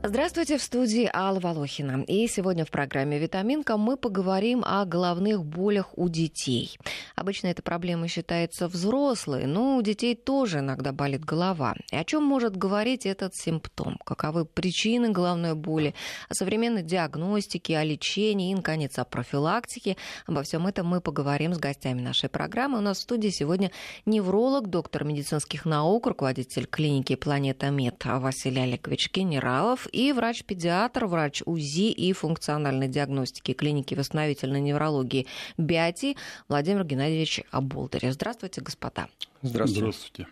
[0.00, 2.04] Здравствуйте, в студии Алла Волохина.
[2.06, 6.78] И сегодня в программе «Витаминка» мы поговорим о головных болях у детей.
[7.16, 11.74] Обычно эта проблема считается взрослой, но у детей тоже иногда болит голова.
[11.90, 13.98] И о чем может говорить этот симптом?
[14.04, 15.94] Каковы причины головной боли?
[16.28, 19.96] О современной диагностике, о лечении и, наконец, о профилактике.
[20.26, 22.78] Обо всем этом мы поговорим с гостями нашей программы.
[22.78, 23.72] У нас в студии сегодня
[24.06, 31.90] невролог, доктор медицинских наук, руководитель клиники «Планета Мед» Василий Олегович Генералов и врач-педиатр, врач УЗИ
[31.90, 36.16] и функциональной диагностики клиники восстановительной неврологии БИАТИ
[36.48, 38.12] Владимир Геннадьевич Аболдырев.
[38.12, 39.08] Здравствуйте, господа.
[39.42, 39.80] Здравствуйте.
[39.80, 40.26] Здравствуйте.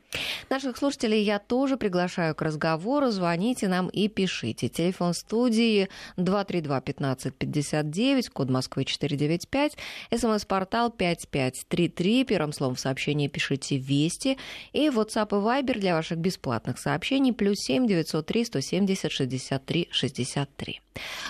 [0.50, 3.10] Наших слушателей я тоже приглашаю к разговору.
[3.10, 4.68] Звоните нам и пишите.
[4.68, 9.76] Телефон студии 232-1559, код Москвы 495,
[10.16, 14.38] смс-портал 5533, первым словом в сообщении пишите «Вести»,
[14.72, 20.80] и WhatsApp и Viber для ваших бесплатных сообщений плюс 7 903 170 63 63.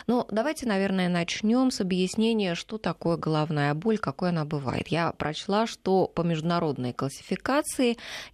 [0.07, 4.87] Ну, давайте, наверное, начнем с объяснения, что такое головная боль, какой она бывает.
[4.89, 7.66] Я прочла, что по международной классификации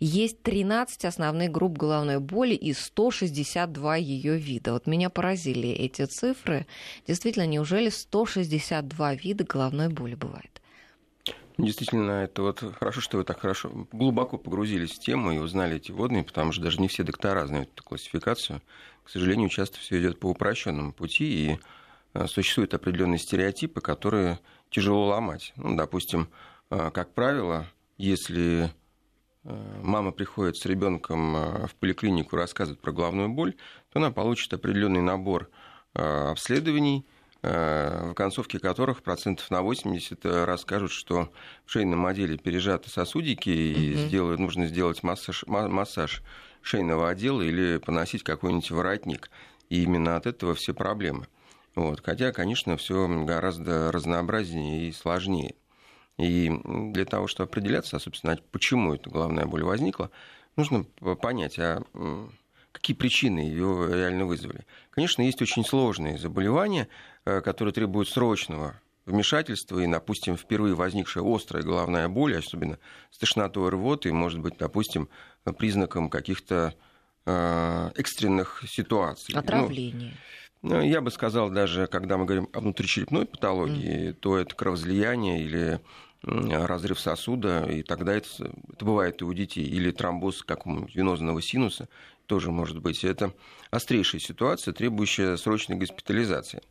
[0.00, 4.72] есть 13 основных групп головной боли и 162 ее вида.
[4.72, 6.66] Вот меня поразили эти цифры.
[7.06, 10.62] Действительно, неужели 162 вида головной боли бывает?
[11.58, 15.92] Действительно, это вот хорошо, что вы так хорошо глубоко погрузились в тему и узнали эти
[15.92, 18.62] водные, потому что даже не все доктора знают эту классификацию.
[19.04, 21.58] К сожалению, часто все идет по упрощенному пути, и
[22.14, 24.38] э, существуют определенные стереотипы, которые
[24.70, 25.52] тяжело ломать.
[25.56, 26.28] Ну, допустим,
[26.70, 27.66] э, как правило,
[27.98, 28.72] если
[29.44, 31.34] мама приходит с ребенком
[31.66, 33.54] в поликлинику рассказывает про головную боль,
[33.92, 35.50] то она получит определенный набор
[35.94, 37.06] обследований,
[37.42, 41.32] в концовке которых процентов на 80 расскажут, что
[41.66, 44.06] в шейном отделе пережаты сосудики, и mm-hmm.
[44.06, 46.22] сделают, нужно сделать массаж, массаж
[46.62, 49.28] шейного отдела или поносить какой-нибудь воротник.
[49.70, 51.26] И именно от этого все проблемы.
[51.74, 52.02] Вот.
[52.04, 55.54] Хотя, конечно, все гораздо разнообразнее и сложнее.
[56.18, 56.50] И
[56.92, 60.10] для того, чтобы определяться, собственно, почему эта головная боль возникла,
[60.56, 60.84] нужно
[61.20, 61.82] понять, а
[62.72, 64.66] какие причины ее реально вызвали.
[64.90, 66.88] Конечно, есть очень сложные заболевания,
[67.24, 72.78] э, которые требуют срочного вмешательства, и, допустим, впервые возникшая острая головная боль, особенно
[73.10, 75.08] с тошнотой рвоты, может быть, допустим,
[75.58, 76.74] признаком каких-то
[77.26, 79.34] э, экстренных ситуаций.
[79.34, 80.12] Отравление.
[80.12, 80.16] Ну,
[80.62, 84.12] я бы сказал, даже когда мы говорим о внутричерепной патологии, mm.
[84.14, 85.80] то это кровоизлияние или
[86.22, 88.28] разрыв сосуда, и тогда это,
[88.72, 91.88] это бывает и у детей, или тромбоз какого-нибудь венозного синуса
[92.26, 93.02] тоже может быть.
[93.04, 93.32] Это
[93.70, 96.62] острейшая ситуация, требующая срочной госпитализации.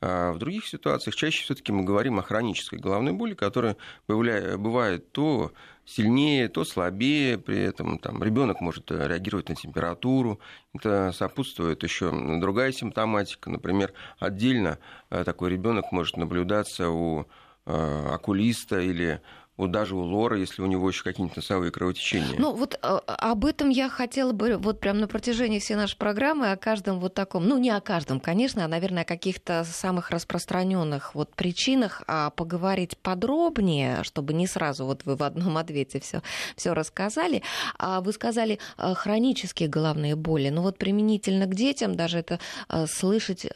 [0.00, 3.76] А в других ситуациях чаще все-таки мы говорим о хронической головной боли, которая
[4.06, 5.52] бывает то
[5.86, 10.38] сильнее, то слабее, при этом там, ребенок может реагировать на температуру,
[10.74, 14.78] это сопутствует еще другая симптоматика, например, отдельно
[15.10, 17.26] э, такой ребенок может наблюдаться у
[17.64, 19.22] э, окулиста или
[19.56, 22.36] вот даже у Лора, если у него еще какие-нибудь носовые кровотечения.
[22.38, 26.52] Ну, вот а, об этом я хотела бы вот прям на протяжении всей нашей программы
[26.52, 31.14] о каждом вот таком, ну, не о каждом, конечно, а, наверное, о каких-то самых распространенных
[31.14, 36.22] вот причинах а поговорить подробнее, чтобы не сразу вот вы в одном ответе все
[36.56, 37.42] все рассказали.
[37.78, 40.50] А вы сказали а, хронические головные боли.
[40.50, 43.46] Ну, вот применительно к детям даже это а, слышать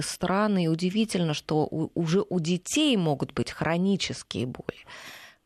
[0.00, 4.78] странно и удивительно, что уже у детей могут быть хронические боли.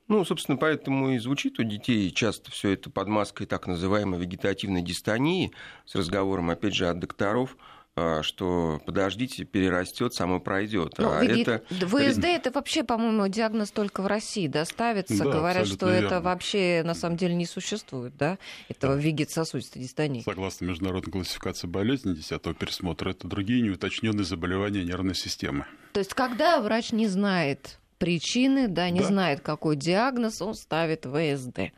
[0.08, 4.82] Ну, собственно, поэтому и звучит у детей часто все это под маской так называемой вегетативной
[4.82, 5.52] дистонии,
[5.86, 7.56] с разговором, опять же, от докторов,
[7.96, 10.94] а, что подождите, перерастет, само пройдет.
[10.98, 11.62] Ну, а это...
[11.70, 15.16] ВСД это вообще, по-моему, диагноз только в России да, ставится.
[15.16, 16.06] Да, Говорят, что верно.
[16.06, 18.38] это вообще на самом деле не существует, да,
[18.68, 19.00] этого да.
[19.00, 20.22] вегетососудистой дистонии.
[20.22, 25.64] Согласно международной классификации болезней 10 пересмотра, это другие неуточненные заболевания нервной системы.
[25.92, 29.06] То есть, когда врач не знает причины, да, не да.
[29.06, 31.72] знает, какой диагноз, он ставит ВСД.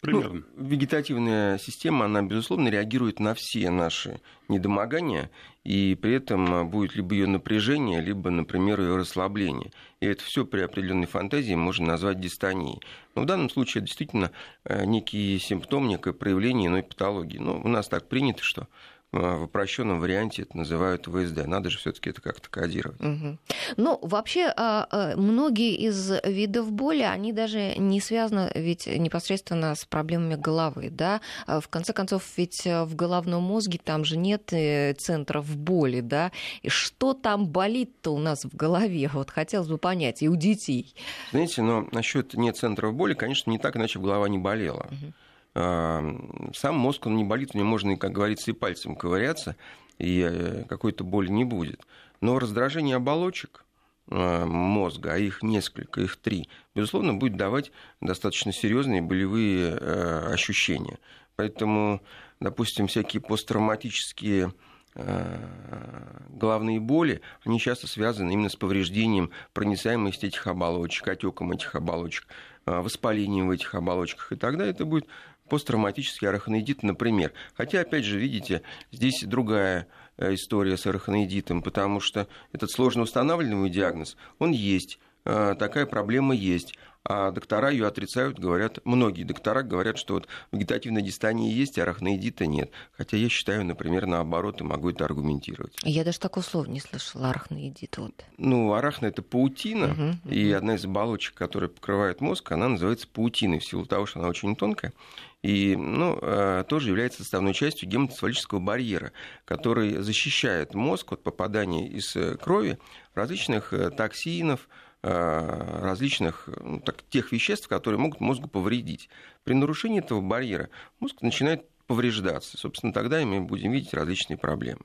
[0.00, 0.42] Примерно.
[0.56, 5.30] Ну, вегетативная система, она, безусловно, реагирует на все наши недомогания,
[5.62, 9.70] и при этом будет либо ее напряжение, либо, например, ее расслабление.
[10.00, 12.80] И это все при определенной фантазии можно назвать дистонией.
[13.14, 14.32] Но в данном случае это действительно
[14.64, 17.38] э, некий симптом, некое проявление иной патологии.
[17.38, 18.66] Но у нас так принято, что а,
[19.12, 21.46] в упрощенном варианте это называют ВСД.
[21.46, 22.98] Надо же все-таки это как-то кодировать.
[23.00, 23.38] Угу.
[23.76, 29.84] Ну, вообще, а, а, многие из видов боли, они даже не связаны ведь непосредственно с
[29.84, 31.20] проблемами головы, да?
[31.46, 36.32] В конце концов, ведь в головном мозге там же нет э, центров боли, да?
[36.62, 39.10] И что там болит-то у нас в голове?
[39.12, 40.94] Вот хотелось бы понять, и у детей.
[41.32, 44.86] Знаете, но насчет нет центров боли, конечно, не так, иначе голова не болела.
[44.90, 45.12] Угу.
[45.54, 49.56] Сам мозг, он не болит, у него можно, как говорится, и пальцем ковыряться,
[49.98, 51.80] и э, какой-то боли не будет.
[52.20, 53.64] Но раздражение оболочек
[54.08, 57.70] мозга, а их несколько, их три, безусловно, будет давать
[58.00, 60.98] достаточно серьезные болевые ощущения.
[61.36, 62.02] Поэтому,
[62.40, 64.52] допустим, всякие посттравматические
[64.94, 72.26] головные боли, они часто связаны именно с повреждением проницаемости этих оболочек, отеком этих оболочек,
[72.66, 74.32] воспалением в этих оболочках.
[74.32, 75.06] И тогда это будет
[75.52, 77.34] посттравматический арахноидит, например.
[77.54, 83.68] Хотя, опять же, видите, здесь другая э, история с арахноидитом, потому что этот сложно устанавливаемый
[83.68, 86.72] диагноз, он есть, э, такая проблема есть
[87.04, 92.46] а доктора ее отрицают, говорят, многие доктора говорят, что вот вегетативная дистания есть, а арахноидита
[92.46, 92.70] нет.
[92.96, 95.76] Хотя я считаю, например, наоборот, и могу это аргументировать.
[95.82, 97.96] Я даже такого слова не слышала, арахноидит.
[97.98, 98.24] Вот.
[98.38, 100.32] Ну, арахна– это паутина, угу, угу.
[100.32, 104.28] и одна из оболочек, которая покрывает мозг, она называется паутиной, в силу того, что она
[104.28, 104.92] очень тонкая
[105.42, 109.12] и ну, э, тоже является составной частью гематоцефалического барьера,
[109.44, 112.78] который защищает мозг от попадания из э, крови
[113.14, 114.68] различных э, токсинов,
[115.04, 119.08] различных ну, так, тех веществ, которые могут мозгу повредить.
[119.42, 120.68] При нарушении этого барьера
[121.00, 122.56] мозг начинает повреждаться.
[122.56, 124.80] Собственно, тогда мы будем видеть различные проблемы.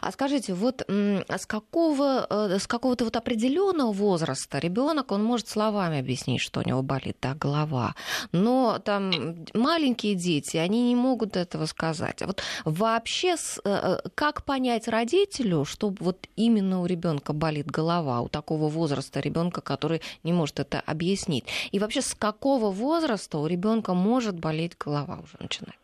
[0.00, 5.98] А скажите, вот с какого, э, с какого-то вот определенного возраста ребенок, он может словами
[5.98, 7.94] объяснить, что у него болит да, голова,
[8.32, 9.10] но там
[9.52, 12.22] маленькие дети, они не могут этого сказать.
[12.22, 18.22] А вот вообще, э, э, как понять родителю, что вот именно у ребенка болит голова,
[18.22, 21.44] у такого возраста ребенка, который не может это объяснить?
[21.72, 25.76] И вообще, с какого возраста у ребенка может болеть голова уже начинать?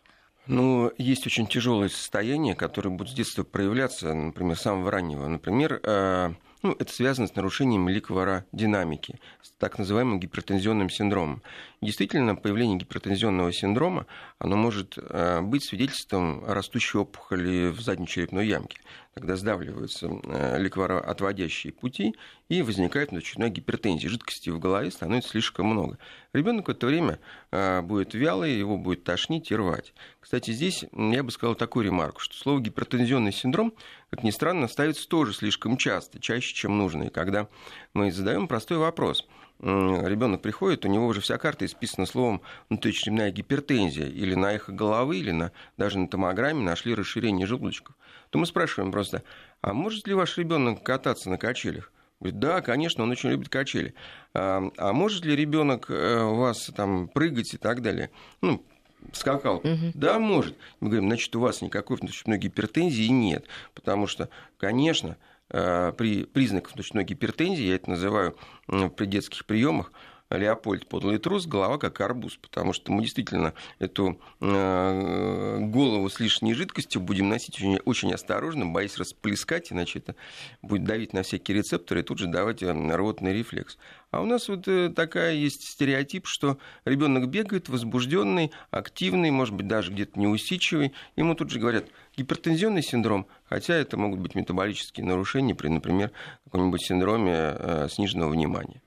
[0.47, 5.29] Ну, есть очень тяжелое состояние, которое будет с детства проявляться, например, с самого раннего.
[5.29, 11.43] Например, э, ну, это связано с нарушением ликвородинамики, с так называемым гипертензионным синдромом.
[11.83, 14.07] Действительно, появление гипертензионного синдрома
[14.39, 18.79] оно может э, быть свидетельством растущей опухоли в задней черепной ямке.
[19.15, 22.15] Тогда сдавливаются э, ликвороотводящие пути
[22.49, 24.09] и возникает начальная гипертензия.
[24.09, 25.99] Жидкости в голове становится слишком много.
[26.33, 27.19] Ребенок в это время
[27.51, 29.93] э, будет вялый, его будет тошнить и рвать.
[30.21, 33.75] Кстати, здесь я бы сказал такую ремарку, что слово гипертензионный синдром,
[34.09, 37.05] как ни странно, ставится тоже слишком часто, чаще, чем нужно.
[37.05, 37.49] И когда
[37.93, 39.27] мы задаем простой вопрос–
[39.63, 45.19] ребенок приходит, у него уже вся карта исписана словом внутричерепная гипертензия, или на эхо головы,
[45.19, 47.97] или на, даже на томограмме нашли расширение желудочков,
[48.31, 49.23] то мы спрашиваем просто,
[49.61, 51.93] а может ли ваш ребенок кататься на качелях?
[52.19, 53.95] Говорит, да, конечно, он очень любит качели.
[54.33, 58.11] А, а может ли ребенок э, у вас там прыгать и так далее?
[58.41, 58.65] Ну,
[59.13, 59.57] скакал.
[59.57, 59.93] Угу.
[59.95, 60.57] Да, может.
[60.79, 63.47] Мы говорим, значит, у вас никакой внутричерепной гипертензии нет.
[63.75, 65.17] Потому что, конечно,
[65.53, 69.93] при признаках ночной гипертензии, я это называю при детских приемах,
[70.37, 76.55] Леопольд подлый трус, голова как арбуз, потому что мы действительно эту э, голову с лишней
[76.55, 80.15] жидкостью будем носить очень, очень осторожно, боясь расплескать, иначе это
[80.63, 83.79] будет давить на всякие рецепторы и тут же давать э, рвотный рефлекс.
[84.11, 89.91] А у нас вот такая есть стереотип, что ребенок бегает возбужденный, активный, может быть, даже
[89.91, 90.93] где-то неусидчивый.
[91.17, 91.87] Ему тут же говорят
[92.19, 96.13] гипертензионный синдром, хотя это могут быть метаболические нарушения при, например,
[96.53, 98.83] каком-нибудь синдроме сниженного внимания.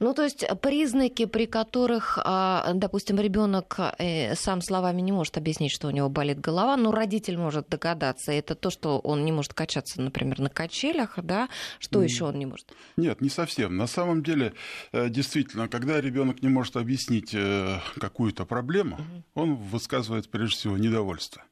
[0.00, 5.72] Ну, то есть признаки, при которых, а, допустим, ребенок э, сам словами не может объяснить,
[5.72, 8.32] что у него болит голова, но родитель может догадаться.
[8.32, 11.48] Это то, что он не может качаться, например, на качелях, да?
[11.78, 12.04] Что mm.
[12.04, 12.72] еще он не может?
[12.96, 13.76] Нет, не совсем.
[13.76, 14.54] На самом деле,
[14.92, 19.22] э, действительно, когда ребенок не может объяснить э, какую-то проблему, mm-hmm.
[19.34, 21.42] он высказывает прежде всего недовольство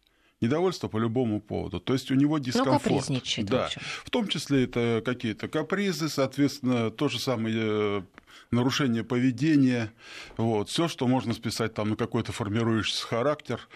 [0.40, 1.80] недовольство по любому поводу.
[1.80, 3.08] То есть у него ну, дискомфорт.
[3.08, 3.68] Ну, да.
[3.68, 8.02] В, в том числе это какие-то капризы, соответственно, то же самое э,
[8.50, 9.92] нарушение поведения,
[10.36, 13.68] вот, все, что можно списать там на какой-то формирующийся характер.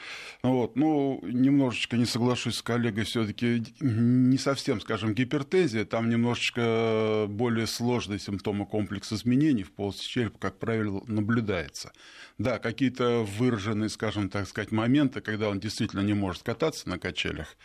[0.42, 0.76] Вот.
[0.76, 8.18] Ну, немножечко не соглашусь с коллегой, все-таки не совсем, скажем, гипертезия, там немножечко более сложный
[8.18, 11.92] симптомы комплекс изменений в полости черепа, как правило, наблюдается.
[12.38, 17.56] Да, какие-то выраженные, скажем так сказать, моменты, когда он действительно не может кататься на качелях,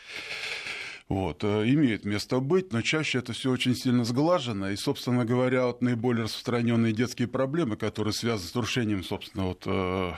[1.09, 4.69] вот, э, имеет место быть, но чаще это все очень сильно сглажено.
[4.69, 10.11] И, собственно говоря, вот наиболее распространенные детские проблемы, которые связаны с нарушением, собственно, вот, э,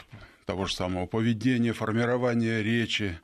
[0.45, 3.17] того же самого поведения, формирования речи,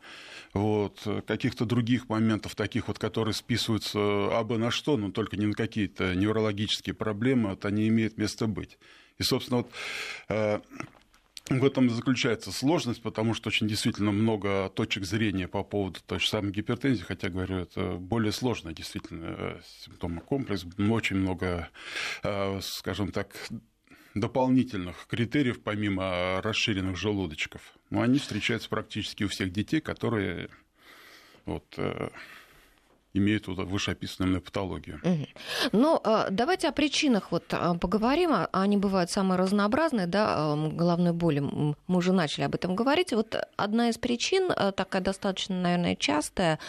[0.54, 5.54] вот, каких-то других моментов, таких вот, которые списываются абы на что, но только не на
[5.54, 8.78] какие-то неврологические проблемы, вот они имеют место быть.
[9.18, 9.72] И, собственно, вот,
[10.30, 10.62] э,
[11.50, 16.28] в этом заключается сложность, потому что очень действительно много точек зрения по поводу той же
[16.28, 21.70] самой гипертензии, хотя, говорю, это более сложный действительно э, симптомный комплекс, очень много,
[22.24, 23.36] э, скажем так,
[24.14, 27.62] дополнительных критериев, помимо расширенных желудочков.
[27.90, 30.50] Но они встречаются практически у всех детей, которые
[31.46, 31.80] вот,
[33.18, 35.00] имеют вот вышеописанную патологию.
[35.04, 35.28] Угу.
[35.74, 38.32] Ну, давайте о причинах вот а, поговорим.
[38.34, 41.40] А, они бывают самые разнообразные, да, головной боли.
[41.40, 43.14] Мы уже начали об этом говорить.
[43.14, 46.60] Вот одна из причин, такая достаточно, наверное, частая,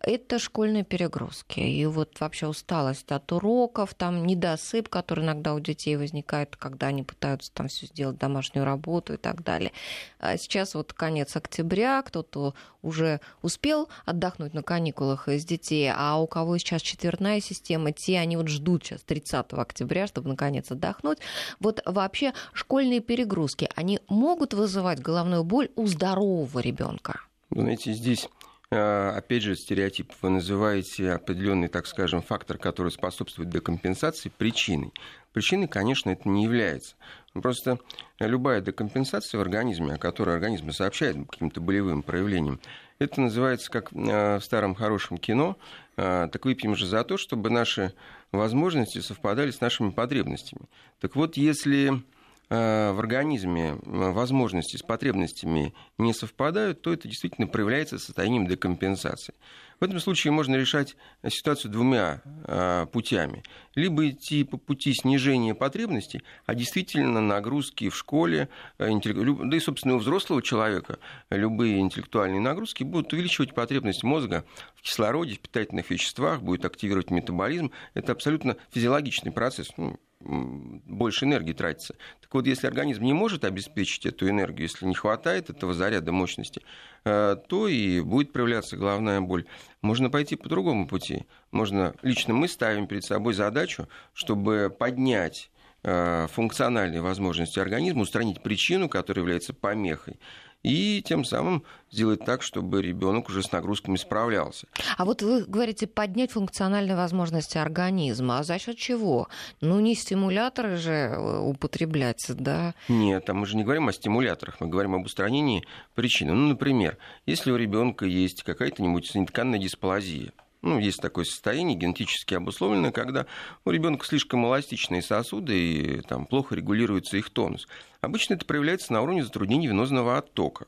[0.00, 1.60] это школьные перегрузки.
[1.60, 7.02] И вот вообще усталость от уроков, там недосып, который иногда у детей возникает, когда они
[7.02, 9.72] пытаются там все сделать, домашнюю работу и так далее.
[10.20, 16.56] Сейчас вот конец октября, кто-то уже успел отдохнуть на каникулах из детей, а у кого
[16.58, 21.18] сейчас четвертная система, те они вот ждут сейчас 30 октября, чтобы наконец отдохнуть.
[21.58, 27.20] Вот вообще школьные перегрузки, они могут вызывать головную боль у здорового ребенка?
[27.50, 28.28] Знаете, здесь
[28.70, 30.12] э, опять же, стереотип.
[30.22, 34.92] Вы называете определенный, так скажем, фактор, который способствует декомпенсации, причиной.
[35.32, 36.94] Причиной, конечно, это не является.
[37.40, 37.78] Просто
[38.18, 42.60] любая декомпенсация в организме, о которой организм сообщает каким-то болевым проявлением,
[42.98, 45.56] это называется, как э, в старом хорошем кино,
[45.96, 47.94] э, так выпьем же за то, чтобы наши
[48.32, 50.62] возможности совпадали с нашими потребностями.
[51.00, 52.02] Так вот, если
[52.50, 59.34] Э, в организме возможности с потребностями не совпадают, то это действительно проявляется состоянием декомпенсации.
[59.80, 60.96] В этом случае можно решать
[61.28, 63.44] ситуацию двумя э, путями.
[63.74, 69.94] Либо идти по пути снижения потребностей, а действительно нагрузки в школе, э, да и, собственно,
[69.94, 70.98] у взрослого человека
[71.30, 74.44] любые интеллектуальные нагрузки будут увеличивать потребность мозга
[74.74, 77.70] в кислороде, в питательных веществах, будет активировать метаболизм.
[77.94, 79.70] Это абсолютно физиологичный процесс.
[79.76, 81.94] Ну, больше энергии тратится.
[82.20, 86.62] Так вот, если организм не может обеспечить эту энергию, если не хватает этого заряда мощности,
[87.04, 89.44] э, то и будет проявляться головная боль.
[89.80, 91.26] Можно пойти по другому пути.
[91.52, 95.50] Можно, лично мы ставим перед собой задачу, чтобы поднять
[95.84, 100.18] э, функциональные возможности организма, устранить причину, которая является помехой,
[100.62, 104.66] и тем самым сделать так, чтобы ребенок уже с нагрузками справлялся.
[104.96, 108.38] А вот вы говорите поднять функциональные возможности организма.
[108.38, 109.28] А за счет чего?
[109.60, 112.74] Ну, не стимуляторы же э, употреблять, да?
[112.88, 116.32] Нет, а мы же не говорим о стимуляторах, мы говорим об устранении причины.
[116.32, 122.90] Ну, например, если у ребенка есть какая-то-нибудь тканная дисплазия, ну, есть такое состояние генетически обусловленное,
[122.90, 123.26] когда
[123.64, 127.68] у ребенка слишком эластичные сосуды и там, плохо регулируется их тонус.
[128.00, 130.66] Обычно это проявляется на уровне затруднений венозного оттока.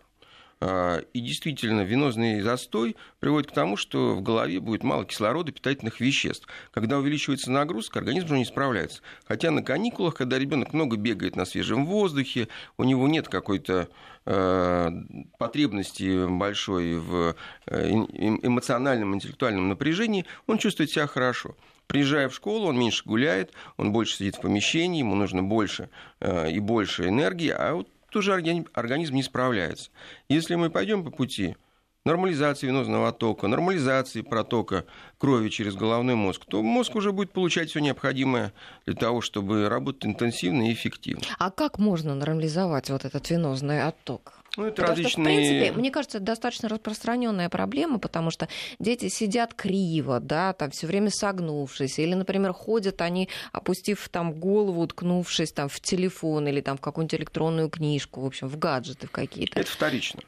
[0.63, 6.01] А, и действительно, венозный застой приводит к тому, что в голове будет мало кислорода, питательных
[6.01, 6.47] веществ.
[6.71, 9.01] Когда увеличивается нагрузка, организм уже не справляется.
[9.25, 13.89] Хотя на каникулах, когда ребенок много бегает на свежем воздухе, у него нет какой-то
[14.25, 17.35] потребности большой в
[17.67, 21.57] э, эмоциональном, интеллектуальном напряжении, он чувствует себя хорошо.
[21.87, 25.89] Приезжая в школу, он меньше гуляет, он больше сидит в помещении, ему нужно больше
[26.21, 29.91] э, и больше энергии, а вот тоже организм не справляется.
[30.29, 31.57] Если мы пойдем по пути
[32.05, 34.85] нормализации венозного оттока, нормализации протока
[35.19, 38.53] крови через головной мозг, то мозг уже будет получать все необходимое
[38.87, 41.23] для того, чтобы работать интенсивно и эффективно.
[41.39, 44.35] А как можно нормализовать вот этот венозный отток?
[44.57, 45.11] Ну, это потому различные...
[45.13, 48.49] что, в принципе, мне кажется, это достаточно распространенная проблема, потому что
[48.81, 54.83] дети сидят криво, да, там все время согнувшись, или, например, ходят они, опустив там голову,
[54.83, 59.13] уткнувшись там в телефон или там в какую-нибудь электронную книжку, в общем, в гаджеты в
[59.13, 59.61] какие-то.
[59.61, 60.21] Это вторично.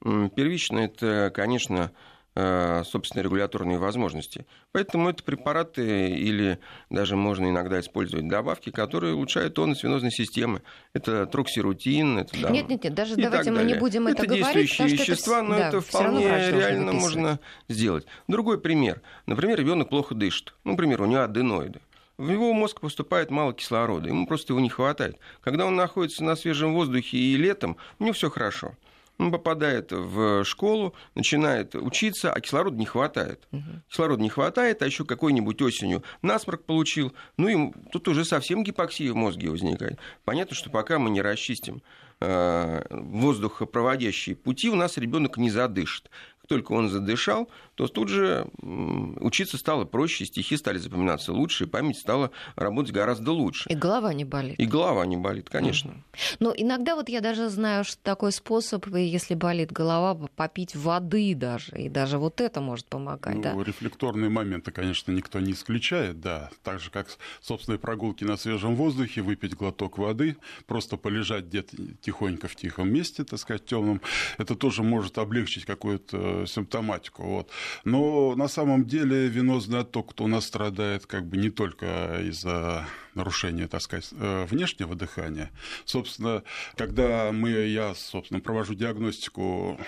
[0.00, 1.92] Первично это, конечно,
[2.40, 4.46] Э, собственные регуляторные возможности.
[4.70, 10.62] Поэтому это препараты или даже можно иногда использовать добавки, которые улучшают тонус венозной системы.
[10.92, 12.18] Это троксирутин.
[12.18, 14.68] Это, да, нет, нет, нет, даже давайте мы не будем это, это говорить.
[14.68, 18.06] действующие вещества, это, но да, это вполне реально можно сделать.
[18.28, 19.02] Другой пример.
[19.26, 20.54] Например, ребенок плохо дышит.
[20.62, 21.80] Ну, например, у него аденоиды
[22.18, 25.18] в его мозг поступает мало кислорода, ему просто его не хватает.
[25.40, 28.74] Когда он находится на свежем воздухе и летом, у него все хорошо.
[29.18, 33.48] Он попадает в школу, начинает учиться, а кислорода не хватает.
[33.50, 33.62] Угу.
[33.88, 37.12] Кислорода не хватает, а еще какой-нибудь осенью насморк получил.
[37.36, 39.98] Ну и тут уже совсем гипоксия в мозге возникает.
[40.24, 41.82] Понятно, что пока мы не расчистим
[42.20, 46.10] э, воздухопроводящие пути, у нас ребенок не задышит
[46.48, 51.98] только он задышал, то тут же учиться стало проще, стихи стали запоминаться лучше, и память
[51.98, 53.68] стала работать гораздо лучше.
[53.68, 54.58] И голова не болит.
[54.58, 55.94] И голова не болит, конечно.
[56.40, 61.76] Но иногда вот я даже знаю, что такой способ, если болит голова, попить воды даже,
[61.76, 63.36] и даже вот это может помогать.
[63.36, 63.54] Ну, да?
[63.62, 66.50] рефлекторные моменты, конечно, никто не исключает, да.
[66.62, 67.06] Так же, как
[67.40, 70.36] собственные прогулки на свежем воздухе, выпить глоток воды,
[70.66, 74.00] просто полежать где-то тихонько в тихом месте, так сказать, темном,
[74.38, 77.22] это тоже может облегчить какое-то э, симптоматику.
[77.22, 77.50] Вот.
[77.84, 83.66] Но на самом деле венозный отток у нас страдает как бы не только из-за нарушения,
[83.68, 85.50] так сказать, э, внешнего дыхания.
[85.84, 86.42] Собственно,
[86.76, 89.78] когда мы, я, собственно, провожу диагностику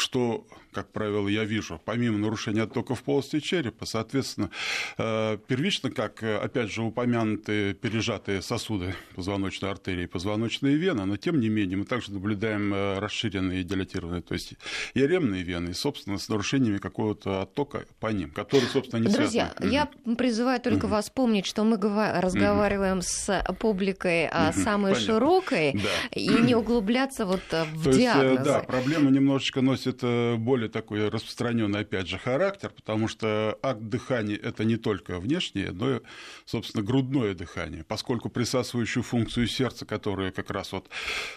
[0.00, 4.50] что, как правило, я вижу, помимо нарушения оттоков полости черепа, соответственно,
[4.96, 11.40] э, первично, как, э, опять же, упомянутые пережатые сосуды позвоночной артерии, позвоночные вены, но, тем
[11.40, 14.54] не менее, мы также наблюдаем э, расширенные дилатированные, то есть
[14.94, 19.74] иеремные вены, и, собственно, с нарушениями какого-то оттока по ним, которые, собственно, не Друзья, связаны.
[19.74, 25.14] я призываю только mm вас помнить, что мы разговариваем mm с публикой mm самой Понятно.
[25.14, 26.18] широкой, да.
[26.18, 28.32] и не углубляться вот в то диагнозы.
[28.32, 33.58] Есть, да, проблема немножечко носит носит э, более такой распространенный, опять же, характер, потому что
[33.62, 36.00] акт дыхания– это не только внешнее, но и,
[36.44, 40.88] собственно, грудное дыхание, поскольку присасывающую функцию сердца, которая как раз вот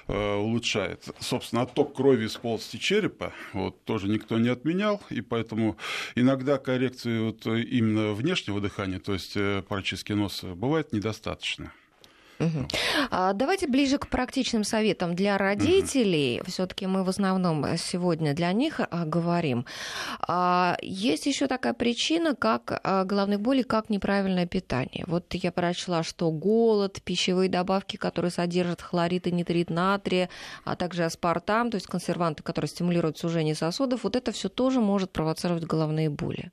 [0.08, 5.77] э, улучшает, собственно, отток крови из полости черепа, вот, тоже никто не отменял, и поэтому
[6.15, 11.72] иногда коррекции вот именно внешнего дыхания, то есть э, практически носа, бывает недостаточно.
[12.42, 12.68] Угу.
[13.12, 16.42] А, давайте ближе к практичным советам для родителей.
[16.42, 16.50] Угу.
[16.50, 19.66] Все-таки мы в основном сегодня для них а, говорим.
[20.28, 25.04] А, есть еще такая причина, как головных болей, как неправильное питание.
[25.08, 30.30] Вот я прочла, что голод, пищевые добавки, которые содержат хлорид и нитрит натрия,
[30.66, 35.12] а также аспартам, то есть консерванты, которые стимулируют сужение сосудов, вот это все тоже может
[35.12, 36.52] провоцировать головные боли.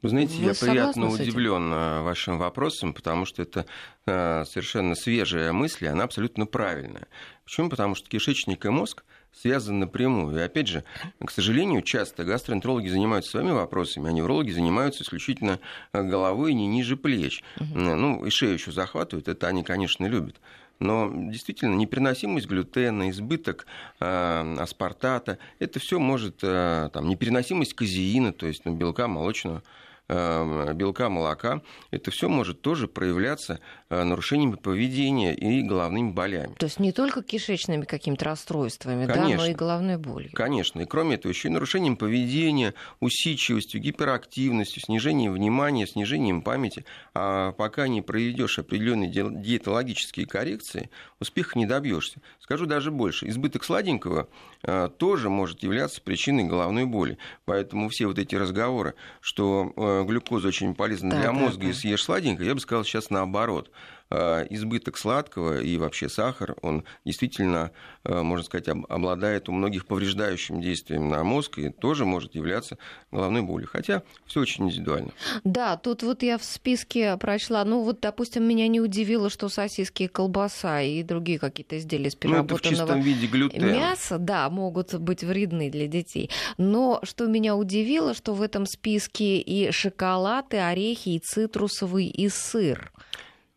[0.00, 3.66] Вы знаете, Вы я приятно удивлен э, вашим вопросом, потому что это
[4.06, 7.08] э, совершенно свежая мысль, и она абсолютно правильная.
[7.44, 7.68] Почему?
[7.68, 10.36] Потому что кишечник и мозг связаны напрямую.
[10.38, 10.84] И опять же,
[11.24, 15.58] к сожалению, часто гастроэнтерологи занимаются своими вопросами, а неврологи занимаются исключительно
[15.92, 17.42] э, головой не ниже плеч.
[17.56, 17.78] Угу.
[17.78, 20.36] Ну, и шею еще захватывают, это они, конечно, любят.
[20.80, 23.66] Но действительно непереносимость глютена, избыток
[23.98, 29.64] э, аспартата, это все может, э, там, непереносимость казеина, то есть ну, белка молочного
[30.08, 33.58] белка, молока, это все может тоже проявляться э,
[33.90, 36.54] нарушениями поведения и головными болями.
[36.58, 40.30] То есть не только кишечными какими-то расстройствами, да, но и головной болью.
[40.32, 40.80] Конечно.
[40.80, 46.84] И кроме этого, еще и нарушением поведения, усидчивостью, гиперактивностью, снижением внимания, снижением памяти.
[47.14, 52.20] А пока не проведешь определенные диетологические коррекции, успеха не добьешься.
[52.40, 53.28] Скажу даже больше.
[53.28, 54.28] Избыток сладенького
[54.62, 57.18] э, тоже может являться причиной головной боли.
[57.44, 61.72] Поэтому все вот эти разговоры, что э, глюкоза очень полезна да, для мозга да, и
[61.72, 63.70] съешь сладенькое, я бы сказал сейчас наоборот.
[64.10, 67.72] Э, избыток сладкого и вообще сахар, он действительно,
[68.04, 72.78] э, можно сказать, обладает у многих повреждающим действием на мозг и тоже может являться
[73.12, 73.68] головной болью.
[73.70, 75.10] Хотя все очень индивидуально.
[75.44, 80.06] Да, тут вот я в списке прочла, ну вот, допустим, меня не удивило, что сосиски,
[80.06, 83.66] колбаса и другие какие-то изделия из переработанного ну, в виде глютена.
[83.66, 86.30] мяса, да, могут быть вредны для детей.
[86.56, 92.30] Но что меня удивило, что в этом списке и шоколад, и орехи, и цитрусовый, и
[92.30, 92.90] сыр.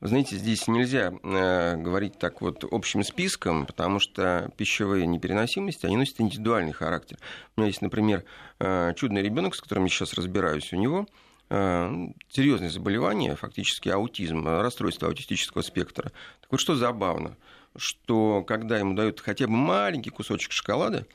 [0.04, 6.20] Знаете, здесь нельзя э, говорить так вот общим списком, потому что пищевые непереносимости, они носят
[6.20, 7.20] индивидуальный характер.
[7.56, 8.24] У меня есть, например,
[8.58, 11.06] э, чудный ребенок, с которым я сейчас разбираюсь, у него
[11.52, 16.12] э, серьезное заболевание, фактически аутизм, расстройство аутистического спектра.
[16.42, 17.38] Так вот, что забавно,
[17.78, 21.06] что когда ему дают хотя бы маленький кусочек шоколада,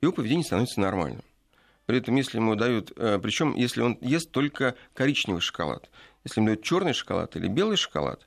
[0.00, 1.24] его поведение становится нормальным.
[1.86, 5.90] При этом, если ему дают, э, причем если он ест только коричневый шоколад,
[6.22, 8.24] если ему дают черный шоколад или белый шоколад,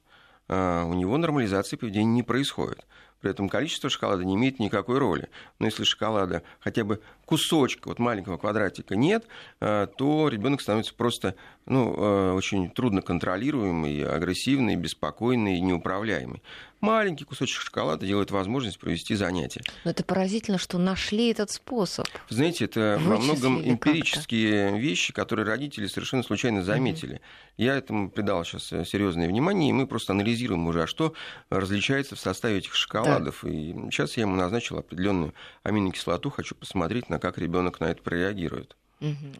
[0.49, 2.85] у него нормализации поведения не происходит.
[3.21, 5.27] При этом количество шоколада не имеет никакой роли.
[5.59, 9.25] Но если шоколада хотя бы кусочка, вот маленького квадратика нет,
[9.59, 11.35] а, то ребенок становится просто
[11.65, 16.41] ну, а, очень трудно контролируемый, агрессивный, беспокойный и неуправляемый
[16.81, 19.61] маленький кусочек шоколада делает возможность провести занятие.
[19.83, 22.07] Но это поразительно, что нашли этот способ.
[22.29, 27.15] Знаете, это во многом эмпирические вещи, которые родители совершенно случайно заметили.
[27.15, 27.21] Угу.
[27.57, 31.13] Я этому придал сейчас э, серьезное внимание, и мы просто анализируем уже, а что
[31.49, 33.39] различается в составе этих шоколадов.
[33.43, 33.49] Да.
[33.49, 38.75] И сейчас я ему назначил определенную аминокислоту, хочу посмотреть, на как ребенок на это прореагирует.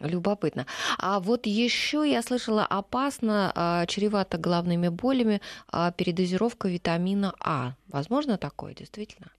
[0.00, 0.66] Любопытно.
[0.98, 7.74] А вот еще я слышала, опасно, а, чревато головными болями а, передозировка витамина А.
[7.88, 9.30] Возможно такое, действительно?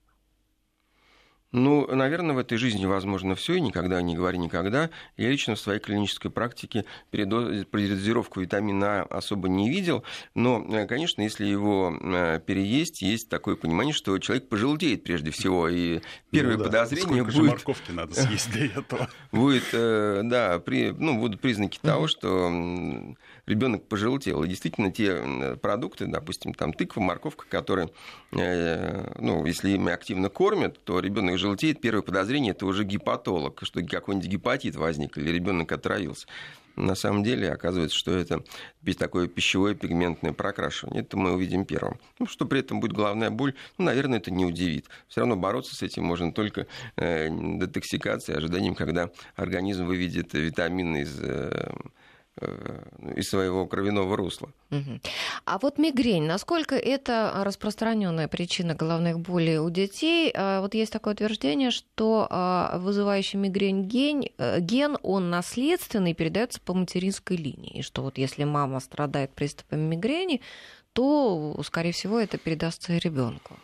[1.52, 4.88] Ну, наверное, в этой жизни возможно все, и никогда не говори никогда.
[5.18, 10.02] Я лично в своей клинической практике передозировку витамина А особо не видел,
[10.34, 15.68] но, э, конечно, если его э, переесть, есть такое понимание, что человек пожелтеет прежде всего,
[15.68, 16.64] и первое ну, да.
[16.64, 17.50] подозрение Сколько будет...
[17.50, 19.10] морковки надо съесть для этого?
[19.32, 20.90] Будет, э, да, при...
[20.90, 23.14] ну, будут признаки того, что
[23.46, 24.42] ребенок пожелтел.
[24.44, 27.90] И действительно, те продукты, допустим, там тыква, морковка, которые,
[28.30, 34.28] ну, если ими активно кормят, то ребенок желтеет, первое подозрение это уже гепатолог, что какой-нибудь
[34.28, 36.26] гепатит возник или ребенок отравился.
[36.74, 38.42] На самом деле оказывается, что это
[38.98, 41.02] такое пищевое пигментное прокрашивание.
[41.02, 41.98] Это мы увидим первым.
[42.18, 44.88] Ну, что при этом будет головная боль, ну, наверное, это не удивит.
[45.08, 51.20] Все равно бороться с этим можно только э, детоксикацией, ожиданием, когда организм выведет витамины из
[51.20, 51.72] э, Э,
[53.14, 54.48] из своего кровяного русла.
[55.44, 60.32] А вот мигрень, насколько это распространенная причина головных болей у детей?
[60.34, 66.58] А вот есть такое утверждение, что а, вызывающий мигрень ген, э, ген он наследственный, передается
[66.60, 67.78] по материнской линии.
[67.78, 70.40] И что вот если мама страдает приступами мигрени,
[70.94, 73.56] то, скорее всего, это передастся ребенку.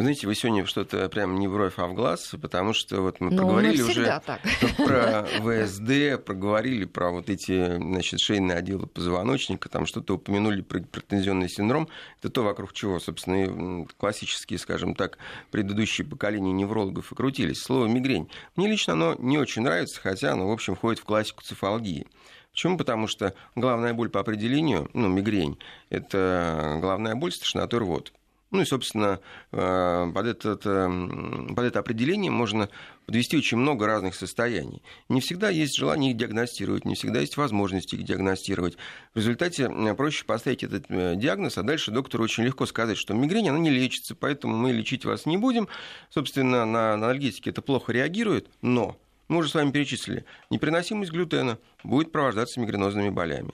[0.00, 3.30] Вы знаете, вы сегодня что-то прям не бровь, а в глаз, потому что вот мы
[3.30, 4.40] Но ну, проговорили уже так.
[4.78, 11.50] про ВСД, проговорили про вот эти значит, шейные отделы позвоночника, там что-то упомянули про претензионный
[11.50, 11.86] синдром.
[12.18, 15.18] Это то, вокруг чего, собственно, классические, скажем так,
[15.50, 17.60] предыдущие поколения неврологов и крутились.
[17.60, 18.30] Слово «мигрень».
[18.56, 22.06] Мне лично оно не очень нравится, хотя оно, в общем, входит в классику цефалгии.
[22.52, 22.78] Почему?
[22.78, 25.58] Потому что главная боль по определению, ну, мигрень,
[25.90, 28.14] это главная боль тошнотой рвот.
[28.50, 29.20] Ну и, собственно,
[29.52, 32.68] э, под, этот, э, под это определение можно
[33.06, 34.82] подвести очень много разных состояний.
[35.08, 38.76] Не всегда есть желание их диагностировать, не всегда есть возможность их диагностировать.
[39.14, 43.48] В результате э, проще поставить этот диагноз, а дальше доктору очень легко сказать, что мигрень,
[43.48, 45.68] она не лечится, поэтому мы лечить вас не будем.
[46.08, 48.96] Собственно, на анальгетики это плохо реагирует, но
[49.28, 53.52] мы уже с вами перечислили, непереносимость глютена будет провождаться мигренозными болями.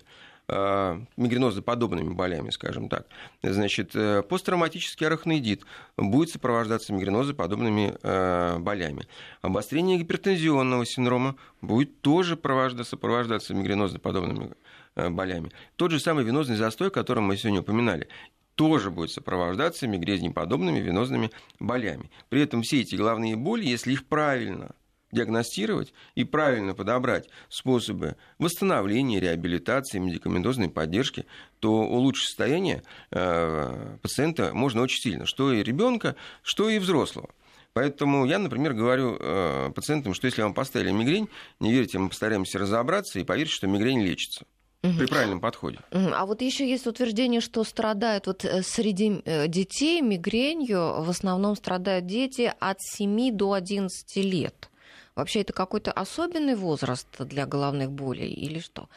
[0.49, 3.07] Э, мигренозоподобными болями, скажем так.
[3.43, 5.65] Значит, э, посттравматический арахноидит
[5.97, 9.09] будет сопровождаться мигренозоподобными э, болями.
[9.43, 12.39] Обострение гипертензионного синдрома будет тоже
[12.85, 14.53] сопровождаться мигренозоподобными
[14.95, 15.51] болями.
[15.75, 18.07] Тот же самый венозный застой, о котором мы сегодня упоминали,
[18.55, 22.09] тоже будет сопровождаться мигрезнеподобными венозными болями.
[22.29, 24.77] При этом все эти главные боли, если их правильно–
[25.13, 31.27] диагностировать и правильно подобрать способы восстановления, реабилитации, медикаментозной поддержки,
[31.61, 37.31] то улучшить состояние э, пациента можно очень сильно, что и ребенка, что и взрослого.
[37.73, 41.29] Поэтому я, например, говорю э, пациентам, что если вам поставили мигрень,
[41.61, 44.45] не верьте, мы постараемся разобраться и поверьте, что мигрень лечится
[44.81, 45.81] при правильном подходе.
[45.91, 52.07] А вот еще есть утверждение, что страдают вот э, среди детей мигренью, в основном страдают
[52.07, 54.71] дети от 7 до 11 лет.
[55.17, 58.89] Вообще это какой-то особенный возраст для головных болей или что?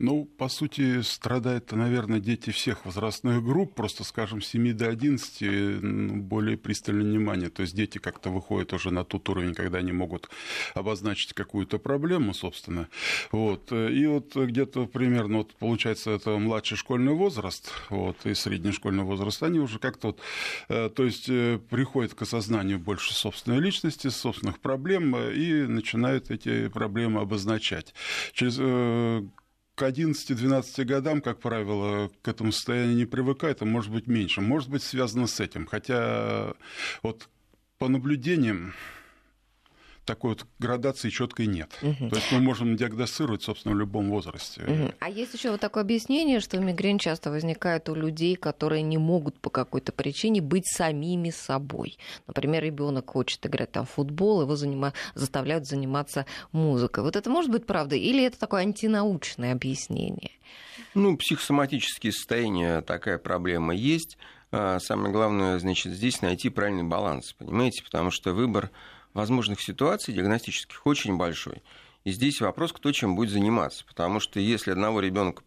[0.00, 5.82] Ну, по сути, страдают, наверное, дети всех возрастных групп, просто, скажем, с 7 до 11
[6.22, 7.50] более пристальное внимание.
[7.50, 10.30] То есть дети как-то выходят уже на тот уровень, когда они могут
[10.72, 12.88] обозначить какую-то проблему, собственно.
[13.30, 13.72] Вот.
[13.72, 19.42] И вот где-то примерно, вот, получается, это младший школьный возраст вот, и средний школьный возраст,
[19.42, 20.20] они уже как-то вот,
[20.70, 26.30] э, то есть э, приходят к осознанию больше собственной личности, собственных проблем э, и начинают
[26.30, 27.92] эти проблемы обозначать.
[28.32, 28.58] Через
[29.74, 34.40] к 11-12 годам, как правило, к этому состоянию не привыкает, а может быть меньше.
[34.40, 35.66] Может быть связано с этим.
[35.66, 36.54] Хотя
[37.02, 37.28] вот
[37.78, 38.74] по наблюдениям
[40.10, 41.70] такой вот градации четкой нет.
[41.82, 42.08] Угу.
[42.08, 44.62] То есть мы можем диагностировать, собственно, в любом возрасте.
[44.62, 44.94] Угу.
[44.98, 49.38] А есть еще вот такое объяснение, что мигрень часто возникает у людей, которые не могут
[49.38, 51.96] по какой-то причине быть самими собой.
[52.26, 54.94] Например, ребенок хочет играть там в футбол, его занима...
[55.14, 57.04] заставляют заниматься музыкой.
[57.04, 57.94] Вот это может быть правда?
[57.94, 60.32] Или это такое антинаучное объяснение?
[60.94, 64.18] Ну, психосоматические состояния, такая проблема есть.
[64.50, 68.70] А самое главное, значит, здесь найти правильный баланс, понимаете, потому что выбор
[69.14, 71.62] возможных ситуаций диагностических очень большой.
[72.04, 73.84] И здесь вопрос, кто чем будет заниматься.
[73.86, 75.42] Потому что если одного ребенка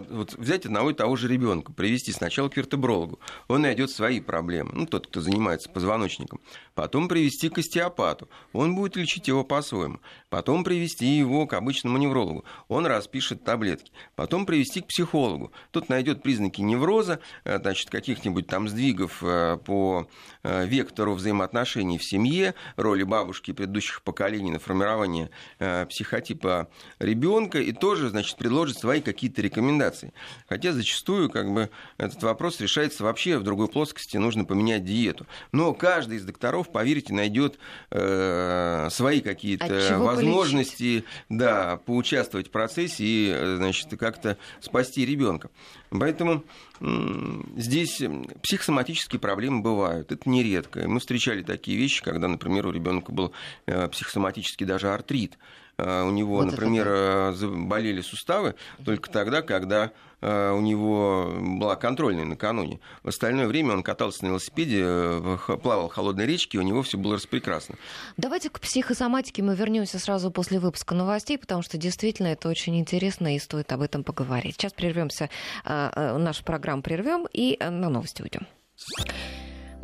[0.00, 4.70] вот взять одного и того же ребенка, привести сначала к вертебрологу, он найдет свои проблемы,
[4.74, 6.40] ну, тот, кто занимается позвоночником,
[6.74, 12.44] потом привести к остеопату, он будет лечить его по-своему, потом привести его к обычному неврологу,
[12.68, 18.68] он распишет таблетки, потом привести к психологу, тот найдет признаки невроза, э, значит, каких-нибудь там
[18.68, 20.08] сдвигов э, по
[20.42, 28.08] э, вектору взаимоотношений в семье, роли бабушки предыдущих поколений на формирование психотипа ребенка, и тоже,
[28.08, 30.12] значит, предложит свои какие-то рекомендации рекомендаций.
[30.48, 35.26] Хотя зачастую как бы, этот вопрос решается вообще в другой плоскости, нужно поменять диету.
[35.52, 37.58] Но каждый из докторов, поверьте, найдет
[37.90, 45.50] э, свои какие-то возможности да, поучаствовать в процессе и э, значит, как-то спасти ребенка.
[45.90, 46.44] Поэтому
[47.56, 48.02] здесь
[48.42, 50.10] психосоматические проблемы бывают.
[50.10, 50.88] Это нередко.
[50.88, 53.32] Мы встречали такие вещи, когда, например, у ребенка был
[53.66, 55.38] э, психосоматический даже артрит.
[55.78, 62.80] У него, вот например, заболели суставы, только тогда, когда у него была контрольная накануне.
[63.02, 67.16] В остальное время он катался на велосипеде, плавал в холодной речке, у него все было
[67.16, 67.74] распрекрасно.
[68.16, 73.36] Давайте к психосоматике мы вернемся сразу после выпуска новостей, потому что действительно это очень интересно
[73.36, 74.54] и стоит об этом поговорить.
[74.54, 75.28] Сейчас прервемся,
[75.66, 78.46] нашу программу прервем и на новости уйдем.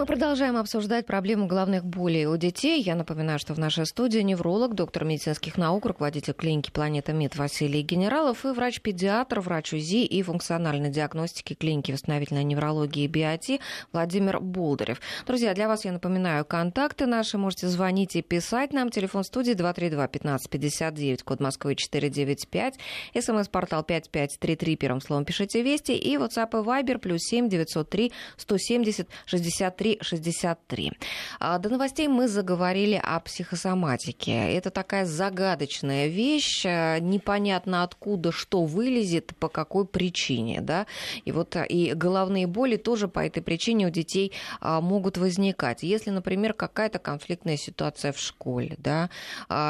[0.00, 2.80] Мы продолжаем обсуждать проблему головных болей у детей.
[2.80, 7.82] Я напоминаю, что в нашей студии невролог, доктор медицинских наук, руководитель клиники «Планета Мид» Василий
[7.82, 13.60] Генералов и врач-педиатр, врач УЗИ и функциональной диагностики клиники восстановительной неврологии биоти
[13.92, 15.02] Владимир Болдырев.
[15.26, 17.36] Друзья, для вас я напоминаю контакты наши.
[17.36, 18.88] Можете звонить и писать нам.
[18.88, 22.78] Телефон студии 232-1559, код Москвы 495.
[23.20, 25.92] СМС-портал 5533, первым словом пишите «Вести».
[25.92, 30.92] И WhatsApp и Viber плюс 7 903 170 63 63.
[31.38, 34.52] А, до новостей мы заговорили о психосоматике.
[34.54, 40.60] Это такая загадочная вещь, а, непонятно откуда что вылезет, по какой причине.
[40.60, 40.86] Да?
[41.24, 45.82] И вот а, и головные боли тоже по этой причине у детей могут возникать.
[45.82, 49.10] Если, например, какая-то конфликтная ситуация в школе, да,